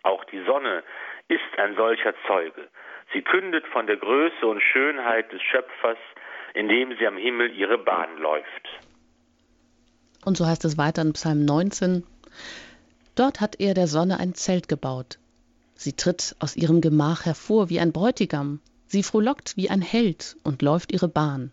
[0.03, 0.85] Auch die Sonne
[1.29, 2.69] ist ein solcher Zeuge.
[3.13, 5.99] Sie kündet von der Größe und Schönheit des Schöpfers,
[6.57, 8.69] indem sie am Himmel ihre Bahn läuft.
[10.25, 12.03] Und so heißt es weiter in Psalm 19.
[13.15, 15.19] Dort hat er der Sonne ein Zelt gebaut.
[15.75, 18.61] Sie tritt aus ihrem Gemach hervor wie ein Bräutigam.
[18.87, 21.53] Sie frohlockt wie ein Held und läuft ihre Bahn.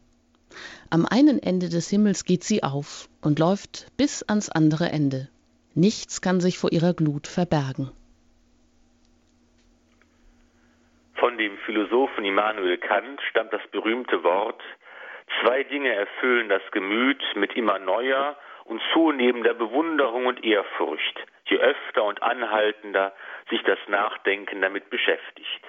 [0.89, 5.27] Am einen Ende des Himmels geht sie auf und läuft bis ans andere Ende.
[5.75, 7.91] Nichts kann sich vor ihrer Glut verbergen.
[11.15, 14.61] Von dem Philosophen Immanuel Kant stammt das berühmte Wort
[15.41, 22.03] Zwei Dinge erfüllen das Gemüt mit immer neuer und zunehmender Bewunderung und Ehrfurcht, je öfter
[22.03, 23.13] und anhaltender
[23.49, 25.61] sich das Nachdenken damit beschäftigt.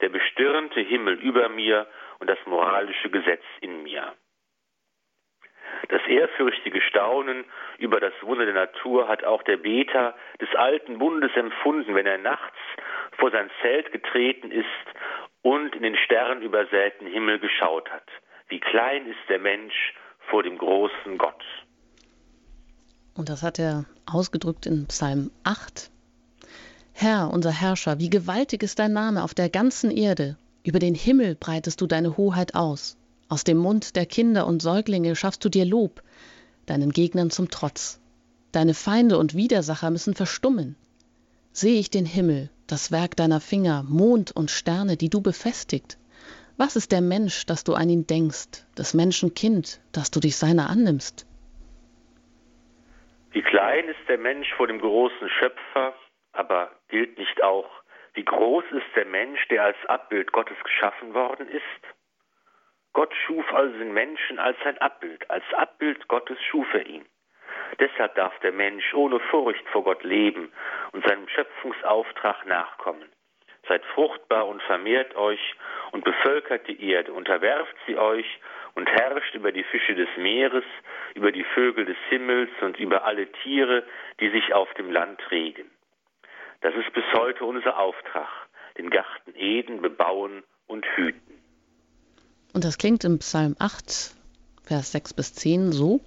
[0.00, 1.86] Der bestirnte Himmel über mir
[2.18, 4.12] und das moralische Gesetz in mir.
[5.88, 7.44] Das ehrfürchtige Staunen
[7.78, 12.18] über das Wunder der Natur hat auch der Beter des alten Bundes empfunden, wenn er
[12.18, 12.56] nachts
[13.18, 14.66] vor sein Zelt getreten ist
[15.42, 18.08] und in den sternübersäten Himmel geschaut hat.
[18.52, 19.94] Wie klein ist der Mensch
[20.28, 21.42] vor dem großen Gott.
[23.14, 25.90] Und das hat er ausgedrückt in Psalm 8.
[26.92, 30.36] Herr, unser Herrscher, wie gewaltig ist dein Name auf der ganzen Erde.
[30.64, 32.98] Über den Himmel breitest du deine Hoheit aus.
[33.30, 36.02] Aus dem Mund der Kinder und Säuglinge schaffst du dir Lob,
[36.66, 38.00] deinen Gegnern zum Trotz.
[38.52, 40.76] Deine Feinde und Widersacher müssen verstummen.
[41.54, 45.96] Sehe ich den Himmel, das Werk deiner Finger, Mond und Sterne, die du befestigt.
[46.64, 50.36] Was ist der Mensch, dass du an ihn denkst, des Menschen Kind, dass du dich
[50.36, 51.26] seiner annimmst?
[53.32, 55.92] Wie klein ist der Mensch vor dem großen Schöpfer,
[56.30, 57.68] aber gilt nicht auch,
[58.14, 61.82] wie groß ist der Mensch, der als Abbild Gottes geschaffen worden ist?
[62.92, 67.04] Gott schuf also den Menschen als sein Abbild, als Abbild Gottes schuf er ihn.
[67.80, 70.52] Deshalb darf der Mensch ohne Furcht vor Gott leben
[70.92, 73.10] und seinem Schöpfungsauftrag nachkommen.
[73.72, 75.40] Seid fruchtbar und vermehrt euch
[75.92, 78.26] und bevölkert die Erde, unterwerft sie euch
[78.74, 80.64] und herrscht über die Fische des Meeres,
[81.14, 83.82] über die Vögel des Himmels und über alle Tiere,
[84.20, 85.70] die sich auf dem Land regen.
[86.60, 88.28] Das ist bis heute unser Auftrag,
[88.76, 91.42] den Garten Eden bebauen und hüten.
[92.52, 94.14] Und das klingt im Psalm 8,
[94.64, 96.02] Vers 6 bis 10 so.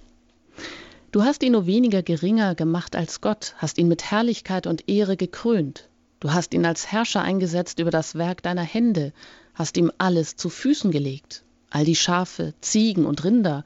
[1.10, 5.16] Du hast ihn nur weniger geringer gemacht als Gott, hast ihn mit Herrlichkeit und Ehre
[5.16, 5.88] gekrönt.
[6.20, 9.12] Du hast ihn als Herrscher eingesetzt über das Werk deiner Hände,
[9.54, 13.64] hast ihm alles zu Füßen gelegt, all die Schafe, Ziegen und Rinder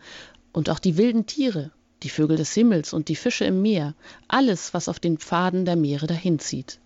[0.53, 1.71] und auch die wilden Tiere,
[2.03, 3.95] die Vögel des Himmels und die Fische im Meer,
[4.27, 6.81] alles, was auf den Pfaden der Meere dahinzieht.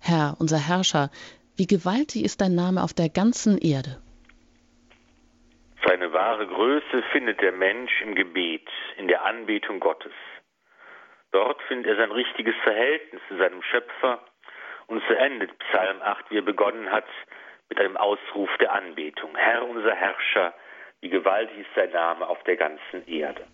[0.00, 1.10] Herr, unser Herrscher,
[1.56, 3.98] wie gewaltig ist dein Name auf der ganzen Erde.
[5.86, 10.12] Seine wahre Größe findet der Mensch im Gebet, in der Anbetung Gottes.
[11.30, 14.24] Dort findet er sein richtiges Verhältnis zu seinem Schöpfer
[14.86, 17.06] und so endet Psalm 8, wie er begonnen hat,
[17.68, 19.34] mit einem Ausruf der Anbetung.
[19.36, 20.54] Herr unser Herrscher,
[21.00, 23.46] wie gewaltig ist sein Name auf der ganzen Erde.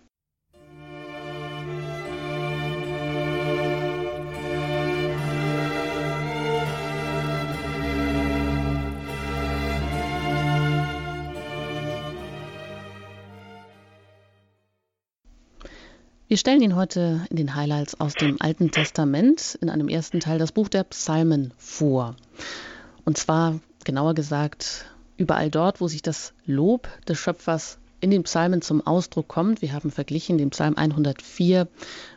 [16.31, 20.39] Wir stellen Ihnen heute in den Highlights aus dem Alten Testament in einem ersten Teil
[20.39, 22.15] das Buch der Psalmen vor.
[23.05, 24.85] Und zwar, genauer gesagt,
[25.17, 29.61] überall dort, wo sich das Lob des Schöpfers in den Psalmen zum Ausdruck kommt.
[29.61, 31.67] Wir haben verglichen den Psalm 104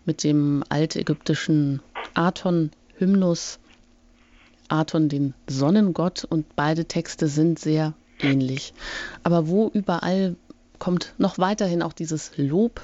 [0.06, 1.82] mit dem altägyptischen
[2.14, 3.58] Aton-Hymnus,
[4.68, 8.76] Aton, den Sonnengott, und beide Texte sind sehr ähnlich.
[9.24, 10.36] Aber wo überall
[10.78, 12.80] kommt noch weiterhin auch dieses Lob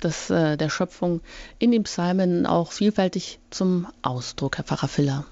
[0.00, 1.20] des, äh, der Schöpfung
[1.58, 5.24] in den Psalmen auch vielfältig zum Ausdruck, Herr Pfarrer Filler?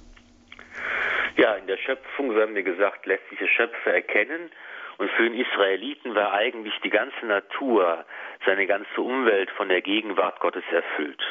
[1.37, 4.51] Ja, in der Schöpfung, so haben wir gesagt, lässt sich der Schöpfer erkennen.
[4.99, 8.05] Und für den Israeliten war eigentlich die ganze Natur,
[8.45, 11.23] seine ganze Umwelt von der Gegenwart Gottes erfüllt.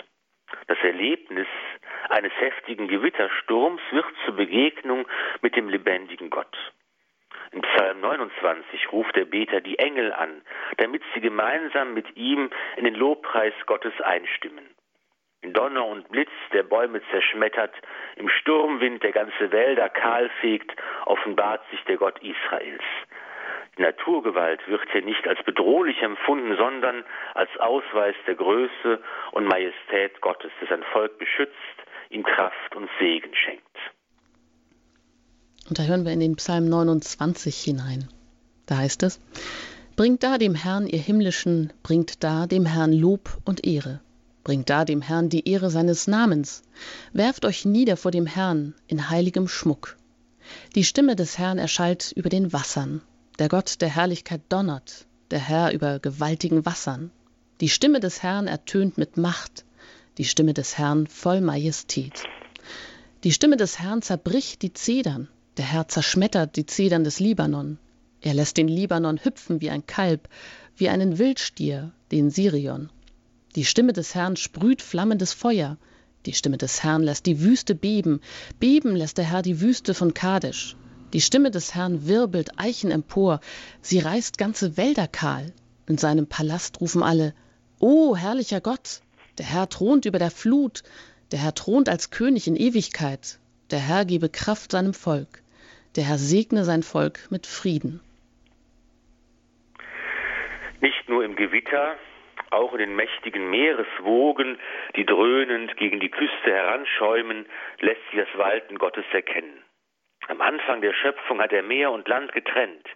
[0.68, 1.48] Das Erlebnis
[2.10, 5.06] eines heftigen Gewittersturms wird zur Begegnung
[5.42, 6.56] mit dem lebendigen Gott.
[7.52, 10.42] In Psalm 29 ruft der Beter die Engel an,
[10.78, 14.68] damit sie gemeinsam mit ihm in den Lobpreis Gottes einstimmen.
[15.42, 17.74] In Donner und Blitz, der Bäume zerschmettert,
[18.16, 20.76] im Sturmwind der ganze Wälder kahl fegt,
[21.06, 22.84] offenbart sich der Gott Israels.
[23.78, 30.20] Die Naturgewalt wird hier nicht als bedrohlich empfunden, sondern als Ausweis der Größe und Majestät
[30.22, 31.54] Gottes, das ein Volk beschützt,
[32.10, 33.78] ihm Kraft und Segen schenkt.
[35.68, 38.08] Und da hören wir in den Psalm 29 hinein.
[38.66, 39.20] Da heißt es,
[39.98, 44.00] Bringt da dem Herrn ihr himmlischen, bringt da dem Herrn Lob und Ehre.
[44.44, 46.62] Bringt da dem Herrn die Ehre seines Namens.
[47.14, 49.98] Werft euch nieder vor dem Herrn in heiligem Schmuck.
[50.76, 53.02] Die Stimme des Herrn erschallt über den Wassern.
[53.40, 57.12] Der Gott der Herrlichkeit donnert, der Herr über gewaltigen Wassern.
[57.60, 59.66] Die Stimme des Herrn ertönt mit Macht,
[60.18, 62.24] die Stimme des Herrn voll Majestät.
[63.24, 65.28] Die Stimme des Herrn zerbricht die Zedern,
[65.58, 67.80] der Herr zerschmettert die Zedern des Libanon.
[68.22, 70.30] Er lässt den Libanon hüpfen wie ein Kalb,
[70.76, 72.92] wie einen Wildstier, den Sirion.
[73.56, 75.78] Die Stimme des Herrn sprüht flammendes Feuer.
[76.28, 78.22] Die Stimme des Herrn lässt die Wüste beben.
[78.60, 80.76] Beben lässt der Herr die Wüste von Kadesh.
[81.14, 83.40] Die Stimme des Herrn wirbelt Eichen empor.
[83.82, 85.54] Sie reißt ganze Wälder kahl.
[85.88, 87.34] In seinem Palast rufen alle:
[87.80, 89.02] O herrlicher Gott!
[89.40, 90.84] Der Herr thront über der Flut.
[91.32, 93.40] Der Herr thront als König in Ewigkeit.
[93.72, 95.42] Der Herr gebe Kraft seinem Volk.
[95.98, 98.02] Der Herr segne sein Volk mit Frieden.
[100.80, 101.96] Nicht nur im Gewitter,
[102.52, 104.60] auch in den mächtigen Meereswogen,
[104.96, 107.48] die dröhnend gegen die Küste heranschäumen,
[107.80, 109.64] lässt sich das Walten Gottes erkennen.
[110.28, 112.88] Am Anfang der Schöpfung hat er Meer und Land getrennt.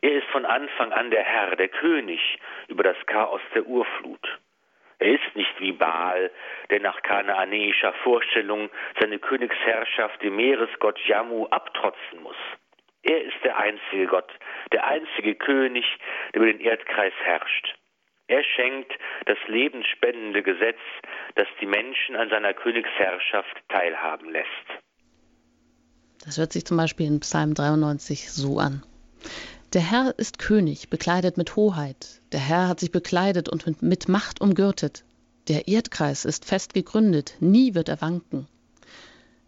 [0.00, 2.20] Er ist von Anfang an der Herr, der König
[2.66, 4.40] über das Chaos der Urflut.
[5.00, 6.30] Er ist nicht wie Baal,
[6.68, 8.68] der nach kanaanäischer Vorstellung
[9.00, 12.36] seine Königsherrschaft dem Meeresgott Jammu abtrotzen muss.
[13.02, 14.30] Er ist der einzige Gott,
[14.72, 15.86] der einzige König,
[16.34, 17.76] der über den Erdkreis herrscht.
[18.28, 18.92] Er schenkt
[19.24, 20.78] das lebensspendende Gesetz,
[21.34, 24.48] das die Menschen an seiner Königsherrschaft teilhaben lässt.
[26.24, 28.82] Das hört sich zum Beispiel in Psalm 93 so an.
[29.72, 32.20] Der Herr ist König, bekleidet mit Hoheit.
[32.32, 35.04] Der Herr hat sich bekleidet und mit Macht umgürtet.
[35.48, 38.46] Der Erdkreis ist fest gegründet, nie wird er wanken.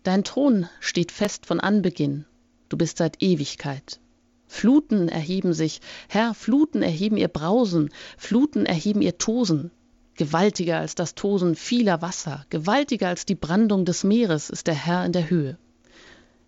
[0.03, 2.25] Dein Thron steht fest von Anbeginn
[2.73, 4.01] du bist seit Ewigkeit.
[4.47, 9.71] Fluten erheben sich, Herr, Fluten erheben ihr Brausen, Fluten erheben ihr Tosen.
[10.15, 15.05] Gewaltiger als das Tosen vieler Wasser, gewaltiger als die Brandung des Meeres ist der Herr
[15.05, 15.59] in der Höhe.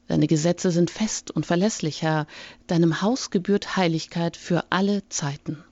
[0.07, 2.27] Deine Gesetze sind fest und verlässlich, Herr,
[2.67, 5.65] deinem Haus gebührt Heiligkeit für alle Zeiten.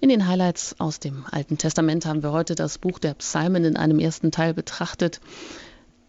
[0.00, 3.76] In den Highlights aus dem Alten Testament haben wir heute das Buch der Psalmen in
[3.76, 5.20] einem ersten Teil betrachtet.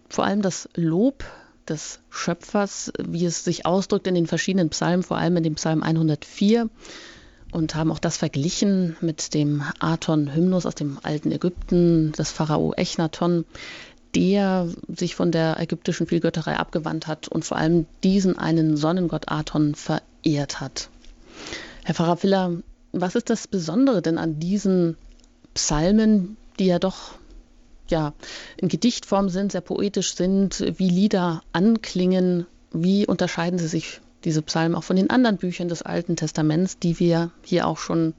[0.08, 1.26] Vor allem das Lob
[1.70, 5.84] des Schöpfers, wie es sich ausdrückt in den verschiedenen Psalmen, vor allem in dem Psalm
[5.84, 6.70] 104
[7.52, 13.46] und haben auch das verglichen mit dem Aton-Hymnus aus dem alten Ägypten, des Pharao Echnaton,
[14.16, 19.76] der sich von der ägyptischen Vielgötterei abgewandt hat und vor allem diesen einen Sonnengott Aton
[19.76, 20.90] verehrt hat.
[21.84, 22.54] Herr Pfarrer Filler,
[22.92, 24.98] was ist das Besondere denn an diesen
[25.54, 27.14] Psalmen, die ja doch
[27.90, 28.14] ja,
[28.58, 32.46] in Gedichtform sind, sehr poetisch sind, wie Lieder anklingen?
[32.72, 37.00] Wie unterscheiden sie sich, diese Psalmen, auch von den anderen Büchern des Alten Testaments, die
[37.00, 38.14] wir hier auch schon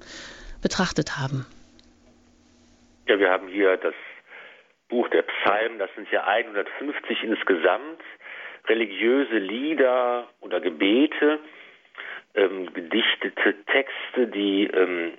[0.62, 1.46] betrachtet haben?
[3.06, 3.94] Ja, wir haben hier das
[4.88, 8.02] Buch der Psalmen, das sind ja 150 insgesamt,
[8.66, 11.38] religiöse Lieder oder Gebete,
[12.34, 15.12] ähm, gedichtete Texte, die ähm,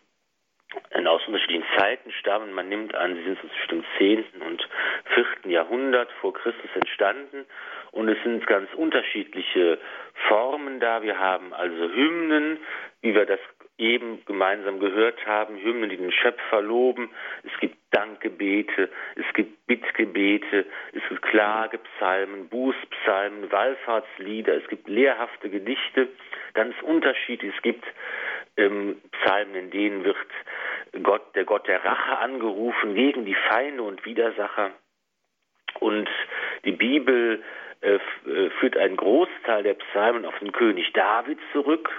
[1.08, 2.54] aus unterschiedlichen Zeiten stammen.
[2.54, 4.42] Man nimmt an, sie sind zwischen dem 10.
[4.48, 4.68] und
[5.44, 5.52] 4.
[5.52, 7.46] Jahrhundert vor Christus entstanden
[7.92, 9.78] und es sind ganz unterschiedliche
[10.28, 11.02] Formen da.
[11.02, 12.60] Wir haben also Hymnen,
[13.02, 13.40] wie wir das
[13.78, 17.10] eben gemeinsam gehört haben, Hymnen, die den Schöpfer loben.
[17.44, 26.08] Es gibt Dankgebete, es gibt Bittgebete, es gibt Klagepsalmen, Bußpsalmen, Wallfahrtslieder, es gibt lehrhafte Gedichte,
[26.54, 27.54] ganz unterschiedlich.
[27.56, 27.84] Es gibt
[28.62, 30.18] ähm, Psalmen, in denen wird
[31.04, 34.72] Gott, der Gott der Rache angerufen gegen die Feinde und Widersacher.
[35.80, 36.10] Und
[36.66, 37.44] die Bibel
[37.82, 41.90] äh, äh führt einen Großteil der Psalmen auf den König David zurück.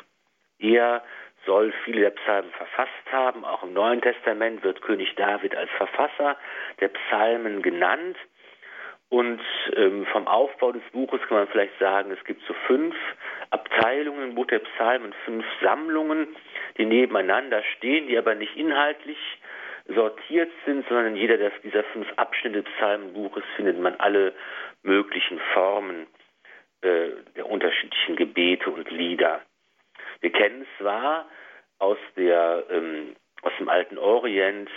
[0.58, 1.02] Er
[1.46, 3.44] soll viele der Psalmen verfasst haben.
[3.44, 6.36] Auch im Neuen Testament wird König David als Verfasser
[6.80, 8.16] der Psalmen genannt.
[9.12, 9.42] Und
[9.76, 12.96] ähm, vom Aufbau des Buches kann man vielleicht sagen, es gibt so fünf
[13.50, 16.34] Abteilungen Buch der Psalmen, fünf Sammlungen,
[16.78, 19.18] die nebeneinander stehen, die aber nicht inhaltlich
[19.86, 24.32] sortiert sind, sondern in jeder dieser fünf Abschnitte des Psalmenbuches findet man alle
[24.82, 26.06] möglichen Formen
[26.80, 29.42] äh, der unterschiedlichen Gebete und Lieder.
[30.22, 31.28] Wir kennen zwar
[31.78, 34.70] aus, der, ähm, aus dem alten Orient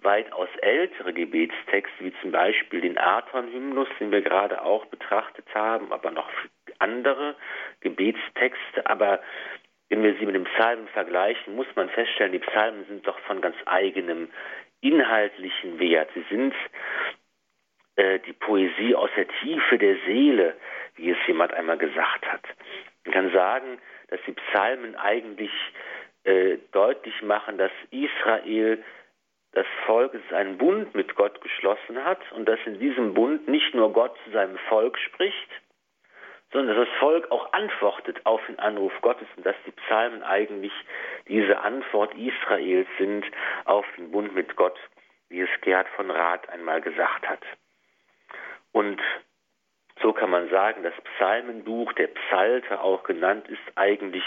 [0.00, 6.10] weitaus ältere Gebetstexte, wie zum Beispiel den Aton-Hymnus, den wir gerade auch betrachtet haben, aber
[6.10, 6.28] noch
[6.78, 7.34] andere
[7.80, 8.86] Gebetstexte.
[8.86, 9.20] Aber
[9.88, 13.40] wenn wir sie mit den Psalmen vergleichen, muss man feststellen, die Psalmen sind doch von
[13.40, 14.28] ganz eigenem
[14.80, 16.10] inhaltlichen Wert.
[16.14, 16.54] Sie sind
[17.96, 20.56] äh, die Poesie aus der Tiefe der Seele,
[20.96, 22.42] wie es jemand einmal gesagt hat.
[23.04, 23.78] Man kann sagen,
[24.08, 25.50] dass die Psalmen eigentlich
[26.24, 28.82] äh, deutlich machen, dass Israel
[29.52, 33.92] das Volk einen Bund mit Gott geschlossen hat und dass in diesem Bund nicht nur
[33.92, 35.50] Gott zu seinem Volk spricht,
[36.52, 40.72] sondern dass das Volk auch antwortet auf den Anruf Gottes und dass die Psalmen eigentlich
[41.26, 43.24] diese Antwort Israels sind
[43.64, 44.78] auf den Bund mit Gott,
[45.28, 47.42] wie es Gerhard von Rath einmal gesagt hat.
[48.72, 49.00] Und
[50.02, 54.24] so kann man sagen, das Psalmenbuch, der Psalter auch genannt, ist eigentlich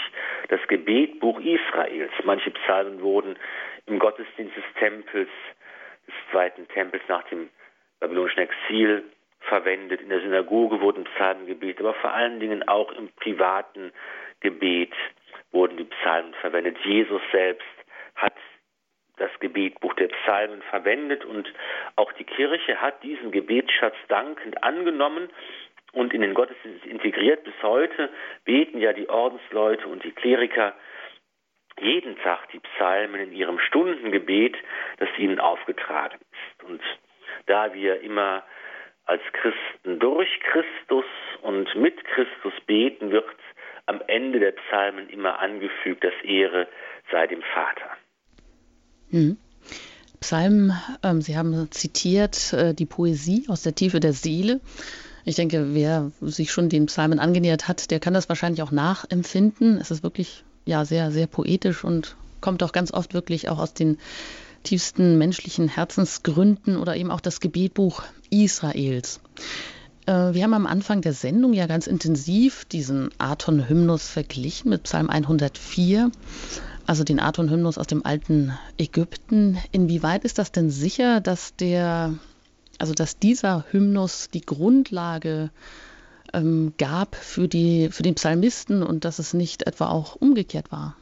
[0.48, 2.12] das Gebetbuch Israels.
[2.24, 3.38] Manche Psalmen wurden
[3.86, 5.30] im Gottesdienst des Tempels,
[6.06, 7.48] des zweiten Tempels nach dem
[8.00, 9.04] babylonischen Exil
[9.40, 10.00] verwendet.
[10.00, 13.92] In der Synagoge wurden Psalmen gebetet, aber vor allen Dingen auch im privaten
[14.40, 14.92] Gebet
[15.52, 16.76] wurden die Psalmen verwendet.
[16.84, 17.66] Jesus selbst
[19.22, 21.48] das Gebetbuch der Psalmen verwendet und
[21.94, 25.30] auch die Kirche hat diesen Gebetsschatz dankend angenommen
[25.92, 27.44] und in den Gottesdienst integriert.
[27.44, 28.10] Bis heute
[28.44, 30.74] beten ja die Ordensleute und die Kleriker
[31.80, 34.56] jeden Tag die Psalmen in ihrem Stundengebet,
[34.98, 36.64] das ihnen aufgetragen ist.
[36.64, 36.82] Und
[37.46, 38.42] da wir immer
[39.04, 41.04] als Christen durch Christus
[41.42, 43.26] und mit Christus beten, wird
[43.86, 46.66] am Ende der Psalmen immer angefügt, dass Ehre
[47.10, 47.96] sei dem Vater.
[49.12, 49.36] Mhm.
[50.20, 54.60] Psalmen, ähm, Sie haben zitiert äh, die Poesie aus der Tiefe der Seele.
[55.24, 59.78] Ich denke, wer sich schon den Psalmen angenähert hat, der kann das wahrscheinlich auch nachempfinden.
[59.78, 63.74] Es ist wirklich ja sehr, sehr poetisch und kommt auch ganz oft wirklich auch aus
[63.74, 63.98] den
[64.62, 69.20] tiefsten menschlichen Herzensgründen oder eben auch das Gebetbuch Israels.
[70.06, 75.08] Äh, wir haben am Anfang der Sendung ja ganz intensiv diesen Aton-Hymnus verglichen mit Psalm
[75.08, 76.10] 104,
[76.86, 79.58] also den Aton-Hymnus aus dem alten Ägypten.
[79.72, 82.14] Inwieweit ist das denn sicher, dass der,
[82.78, 85.50] also dass dieser Hymnus die Grundlage
[86.32, 90.96] ähm, gab für, die, für den Psalmisten und dass es nicht etwa auch umgekehrt war?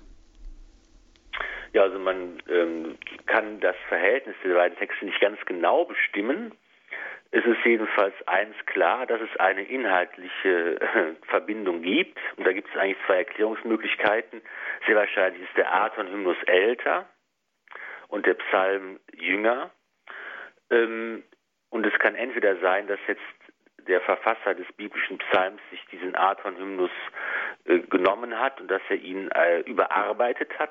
[1.72, 6.52] Ja, also man ähm, kann das Verhältnis der beiden Texte nicht ganz genau bestimmen.
[7.32, 12.18] Es ist jedenfalls eins klar, dass es eine inhaltliche äh, Verbindung gibt.
[12.36, 14.42] Und da gibt es eigentlich zwei Erklärungsmöglichkeiten.
[14.86, 17.08] Sehr wahrscheinlich ist der Aton-Hymnus älter
[18.08, 19.70] und der Psalm jünger.
[20.70, 21.22] Ähm,
[21.70, 23.22] und es kann entweder sein, dass jetzt
[23.86, 26.90] der Verfasser des biblischen Psalms sich diesen Aton-Hymnus
[27.64, 30.70] äh, genommen hat und dass er ihn äh, überarbeitet hat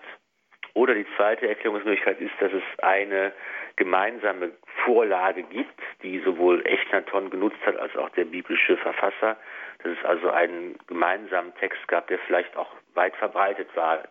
[0.73, 3.33] oder die zweite Erklärungsmöglichkeit ist, dass es eine
[3.79, 4.51] gemeinsame
[4.85, 9.37] Vorlage gibt, die sowohl Echnaton genutzt hat als auch der biblische Verfasser.
[9.81, 14.03] Dass es also einen gemeinsamen Text gab, der vielleicht auch weit verbreitet war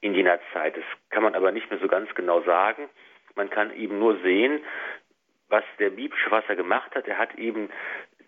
[0.00, 0.76] in jener Zeit.
[0.76, 2.88] Das kann man aber nicht mehr so ganz genau sagen.
[3.34, 4.60] Man kann eben nur sehen,
[5.48, 7.08] was der biblische Verfasser gemacht hat.
[7.08, 7.68] Er hat eben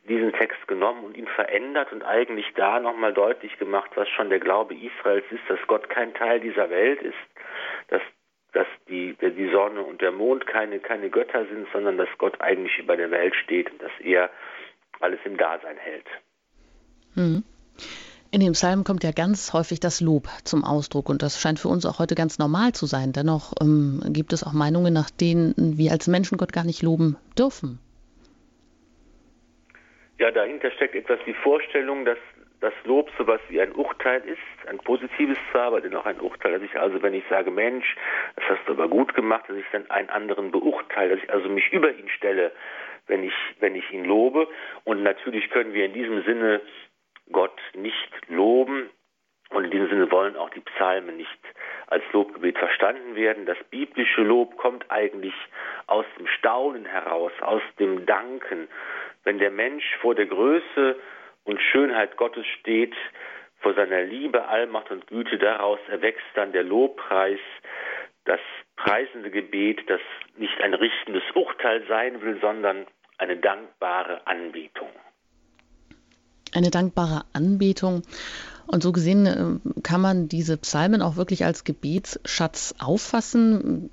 [0.09, 4.41] diesen Text genommen und ihn verändert und eigentlich da nochmal deutlich gemacht, was schon der
[4.41, 7.19] Glaube Israels ist, dass Gott kein Teil dieser Welt ist,
[7.89, 8.03] dass,
[8.53, 12.79] dass die, die Sonne und der Mond keine, keine Götter sind, sondern dass Gott eigentlich
[12.79, 14.31] über der Welt steht und dass er
[15.01, 16.07] alles im Dasein hält.
[17.15, 17.45] Mhm.
[18.33, 21.69] In dem Psalm kommt ja ganz häufig das Lob zum Ausdruck und das scheint für
[21.69, 23.13] uns auch heute ganz normal zu sein.
[23.13, 27.17] Dennoch ähm, gibt es auch Meinungen, nach denen wir als Menschen Gott gar nicht loben
[27.37, 27.81] dürfen.
[30.19, 32.19] Ja, dahinter steckt etwas die Vorstellung, dass
[32.61, 36.63] das Lob sowas wie ein Urteil ist, ein positives zwar, aber dennoch ein Urteil, dass
[36.63, 37.97] ich also, wenn ich sage, Mensch,
[38.37, 41.49] das hast du aber gut gemacht, dass ich dann einen anderen beurteile, dass ich also
[41.49, 42.53] mich über ihn stelle,
[43.07, 44.47] wenn ich, wenn ich ihn lobe.
[44.85, 46.61] Und natürlich können wir in diesem Sinne
[47.33, 48.91] Gott nicht loben.
[49.51, 51.41] Und in diesem Sinne wollen auch die Psalmen nicht
[51.89, 53.47] als Lobgebet verstanden werden.
[53.47, 55.35] Das biblische Lob kommt eigentlich
[55.89, 58.69] aus dem Staunen heraus, aus dem Danken.
[59.25, 60.97] Wenn der Mensch vor der Größe
[61.45, 62.95] und Schönheit Gottes steht,
[63.61, 67.41] vor seiner Liebe, Allmacht und Güte, daraus erwächst dann der Lobpreis,
[68.25, 68.41] das
[68.77, 70.01] preisende Gebet, das
[70.37, 72.87] nicht ein richtendes Urteil sein will, sondern
[73.19, 74.89] eine dankbare Anbetung.
[76.55, 78.03] Eine dankbare Anbetung.
[78.67, 83.91] Und so gesehen äh, kann man diese Psalmen auch wirklich als Gebetsschatz auffassen.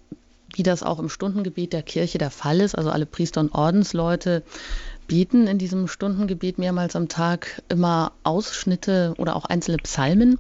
[0.56, 2.74] wie das auch im Stundengebet der Kirche der Fall ist.
[2.74, 4.44] Also alle Priester und Ordensleute
[5.08, 10.40] beten in diesem Stundengebet mehrmals am Tag immer Ausschnitte oder auch einzelne Psalmen.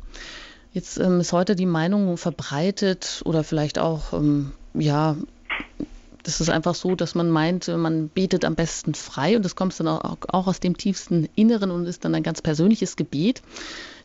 [0.74, 5.16] Jetzt ähm, ist heute die Meinung verbreitet oder vielleicht auch, ähm, ja,
[6.24, 9.80] das ist einfach so, dass man meint, man betet am besten frei und das kommt
[9.80, 13.42] dann auch, auch aus dem tiefsten Inneren und ist dann ein ganz persönliches Gebet.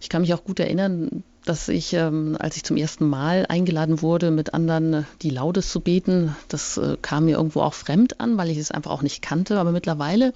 [0.00, 4.02] Ich kann mich auch gut erinnern, dass ich, ähm, als ich zum ersten Mal eingeladen
[4.02, 8.20] wurde, mit anderen äh, die Laudes zu beten, das äh, kam mir irgendwo auch fremd
[8.20, 9.58] an, weil ich es einfach auch nicht kannte.
[9.58, 10.34] Aber mittlerweile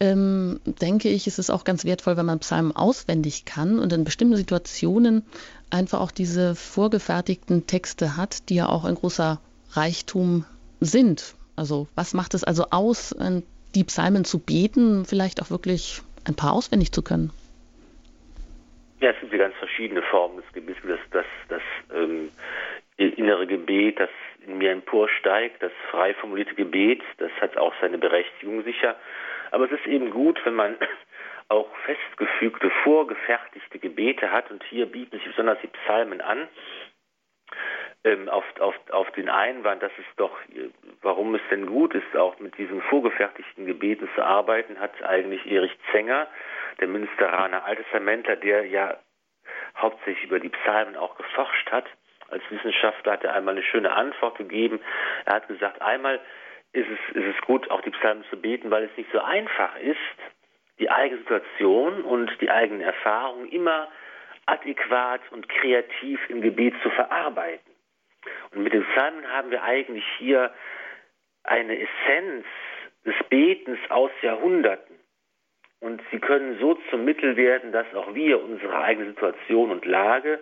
[0.00, 4.04] ähm, denke ich, ist es auch ganz wertvoll, wenn man Psalmen auswendig kann und in
[4.04, 5.22] bestimmten Situationen
[5.70, 9.40] einfach auch diese vorgefertigten Texte hat, die ja auch ein großer
[9.72, 10.44] Reichtum
[10.80, 11.34] sind.
[11.54, 13.14] Also was macht es also aus,
[13.74, 17.30] die Psalmen zu beten, vielleicht auch wirklich ein paar auswendig zu können?
[19.00, 20.80] Ja, es gibt ja ganz verschiedene Formen des Gebets.
[20.86, 21.62] Das, das, das
[21.94, 22.30] ähm,
[22.96, 24.10] innere Gebet, das
[24.46, 28.96] in mir emporsteigt, das frei formulierte Gebet, das hat auch seine Berechtigung sicher.
[29.50, 30.76] Aber es ist eben gut, wenn man
[31.48, 34.50] auch festgefügte, vorgefertigte Gebete hat.
[34.50, 36.48] Und hier bieten sich besonders die Psalmen an.
[38.04, 40.38] Ähm, auf, auf, auf den Einwand, dass es doch,
[41.02, 45.76] warum es denn gut ist, auch mit diesen vorgefertigten Gebeten zu arbeiten, hat eigentlich Erich
[45.92, 46.28] Zenger
[46.80, 48.98] der Münsteraner Alttestamentler, der ja
[49.76, 51.86] hauptsächlich über die Psalmen auch geforscht hat.
[52.28, 54.80] Als Wissenschaftler hat er einmal eine schöne Antwort gegeben.
[55.24, 56.20] Er hat gesagt, einmal
[56.72, 59.76] ist es, ist es gut, auch die Psalmen zu beten, weil es nicht so einfach
[59.76, 59.96] ist,
[60.78, 63.88] die eigene Situation und die eigenen Erfahrungen immer
[64.46, 67.72] adäquat und kreativ im Gebet zu verarbeiten.
[68.50, 70.52] Und mit den Psalmen haben wir eigentlich hier
[71.44, 72.44] eine Essenz
[73.04, 74.95] des Betens aus Jahrhunderten.
[75.80, 80.40] Und sie können so zum Mittel werden, dass auch wir unsere eigene Situation und Lage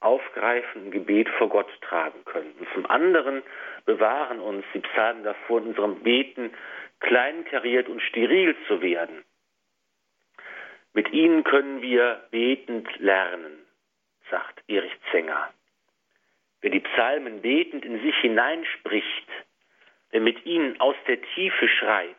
[0.00, 2.52] aufgreifen, ein Gebet vor Gott tragen können.
[2.58, 3.42] Und zum anderen
[3.84, 6.52] bewahren uns die Psalmen davor, in unserem Beten
[7.00, 9.24] kleinkariert und steril zu werden.
[10.94, 13.58] Mit ihnen können wir betend lernen,
[14.30, 15.52] sagt Erich Zenger.
[16.60, 19.28] Wer die Psalmen betend in sich hineinspricht,
[20.10, 22.16] wer mit ihnen aus der Tiefe schreit,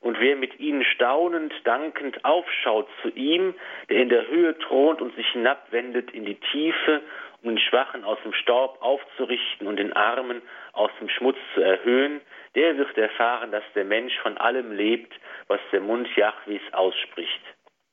[0.00, 3.54] und wer mit ihnen staunend, dankend aufschaut zu ihm,
[3.88, 7.02] der in der Höhe thront und sich hinabwendet in die Tiefe,
[7.42, 10.42] um den Schwachen aus dem Staub aufzurichten und den Armen
[10.72, 12.20] aus dem Schmutz zu erhöhen,
[12.54, 15.12] der wird erfahren, dass der Mensch von allem lebt,
[15.48, 17.42] was der Mund Jahwes ausspricht,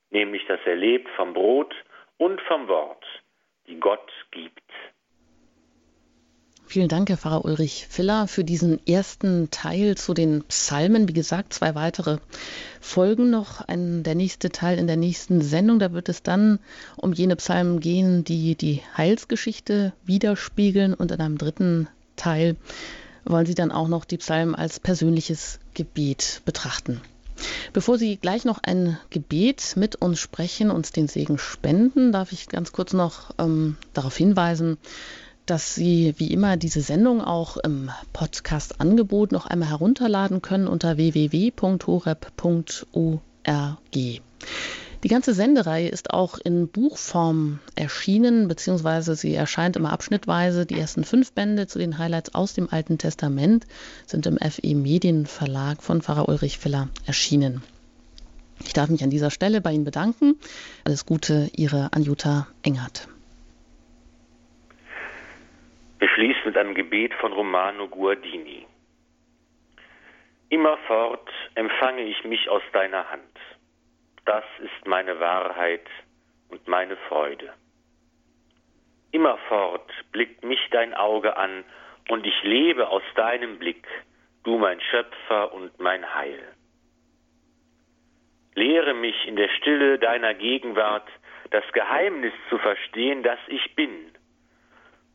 [0.10, 1.76] nämlich dass er lebt vom Brot
[2.18, 3.06] und vom Wort,
[3.68, 4.72] die Gott gibt.
[6.70, 11.08] Vielen Dank, Herr Pfarrer Ulrich Filler, für diesen ersten Teil zu den Psalmen.
[11.08, 12.18] Wie gesagt, zwei weitere
[12.82, 13.62] folgen noch.
[13.62, 15.80] Ein, der nächste Teil in der nächsten Sendung.
[15.80, 16.60] Da wird es dann
[16.98, 20.94] um jene Psalmen gehen, die die Heilsgeschichte widerspiegeln.
[20.94, 21.88] Und in einem dritten
[22.18, 22.58] Teil
[23.24, 27.00] wollen Sie dann auch noch die Psalmen als persönliches Gebet betrachten.
[27.72, 32.50] Bevor Sie gleich noch ein Gebet mit uns sprechen, uns den Segen spenden, darf ich
[32.50, 34.78] ganz kurz noch ähm, darauf hinweisen,
[35.48, 41.58] dass Sie wie immer diese Sendung auch im Podcast-Angebot noch einmal herunterladen können unter www.horeb.org.
[45.04, 50.66] Die ganze Sendereihe ist auch in Buchform erschienen, beziehungsweise sie erscheint immer abschnittweise.
[50.66, 53.68] Die ersten fünf Bände zu den Highlights aus dem Alten Testament
[54.06, 57.62] sind im FE Medienverlag von Pfarrer Ulrich Filler erschienen.
[58.66, 60.36] Ich darf mich an dieser Stelle bei Ihnen bedanken.
[60.84, 63.08] Alles Gute, Ihre Anjuta Engert.
[66.00, 68.68] Wir schließen mit einem Gebet von Romano Guardini.
[70.50, 73.40] Immerfort empfange ich mich aus deiner Hand.
[74.26, 75.88] Das ist meine Wahrheit
[76.50, 77.52] und meine Freude.
[79.12, 81.64] Immerfort blickt mich dein Auge an
[82.10, 83.88] und ich lebe aus deinem Blick,
[84.44, 86.44] du mein Schöpfer und mein Heil.
[88.54, 91.08] Lehre mich in der Stille deiner Gegenwart
[91.50, 94.12] das Geheimnis zu verstehen, das ich bin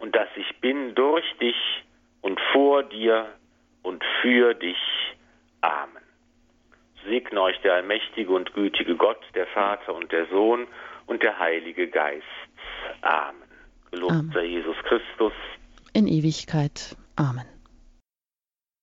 [0.03, 1.57] und dass ich bin durch dich
[2.23, 3.29] und vor dir
[3.83, 4.77] und für dich.
[5.61, 6.03] Amen.
[7.05, 10.67] Segne euch der allmächtige und gütige Gott, der Vater und der Sohn
[11.07, 12.27] und der Heilige Geist.
[13.03, 13.49] Amen.
[13.93, 15.33] Gelobt sei Jesus Christus.
[15.93, 16.97] In Ewigkeit.
[17.17, 17.47] Amen.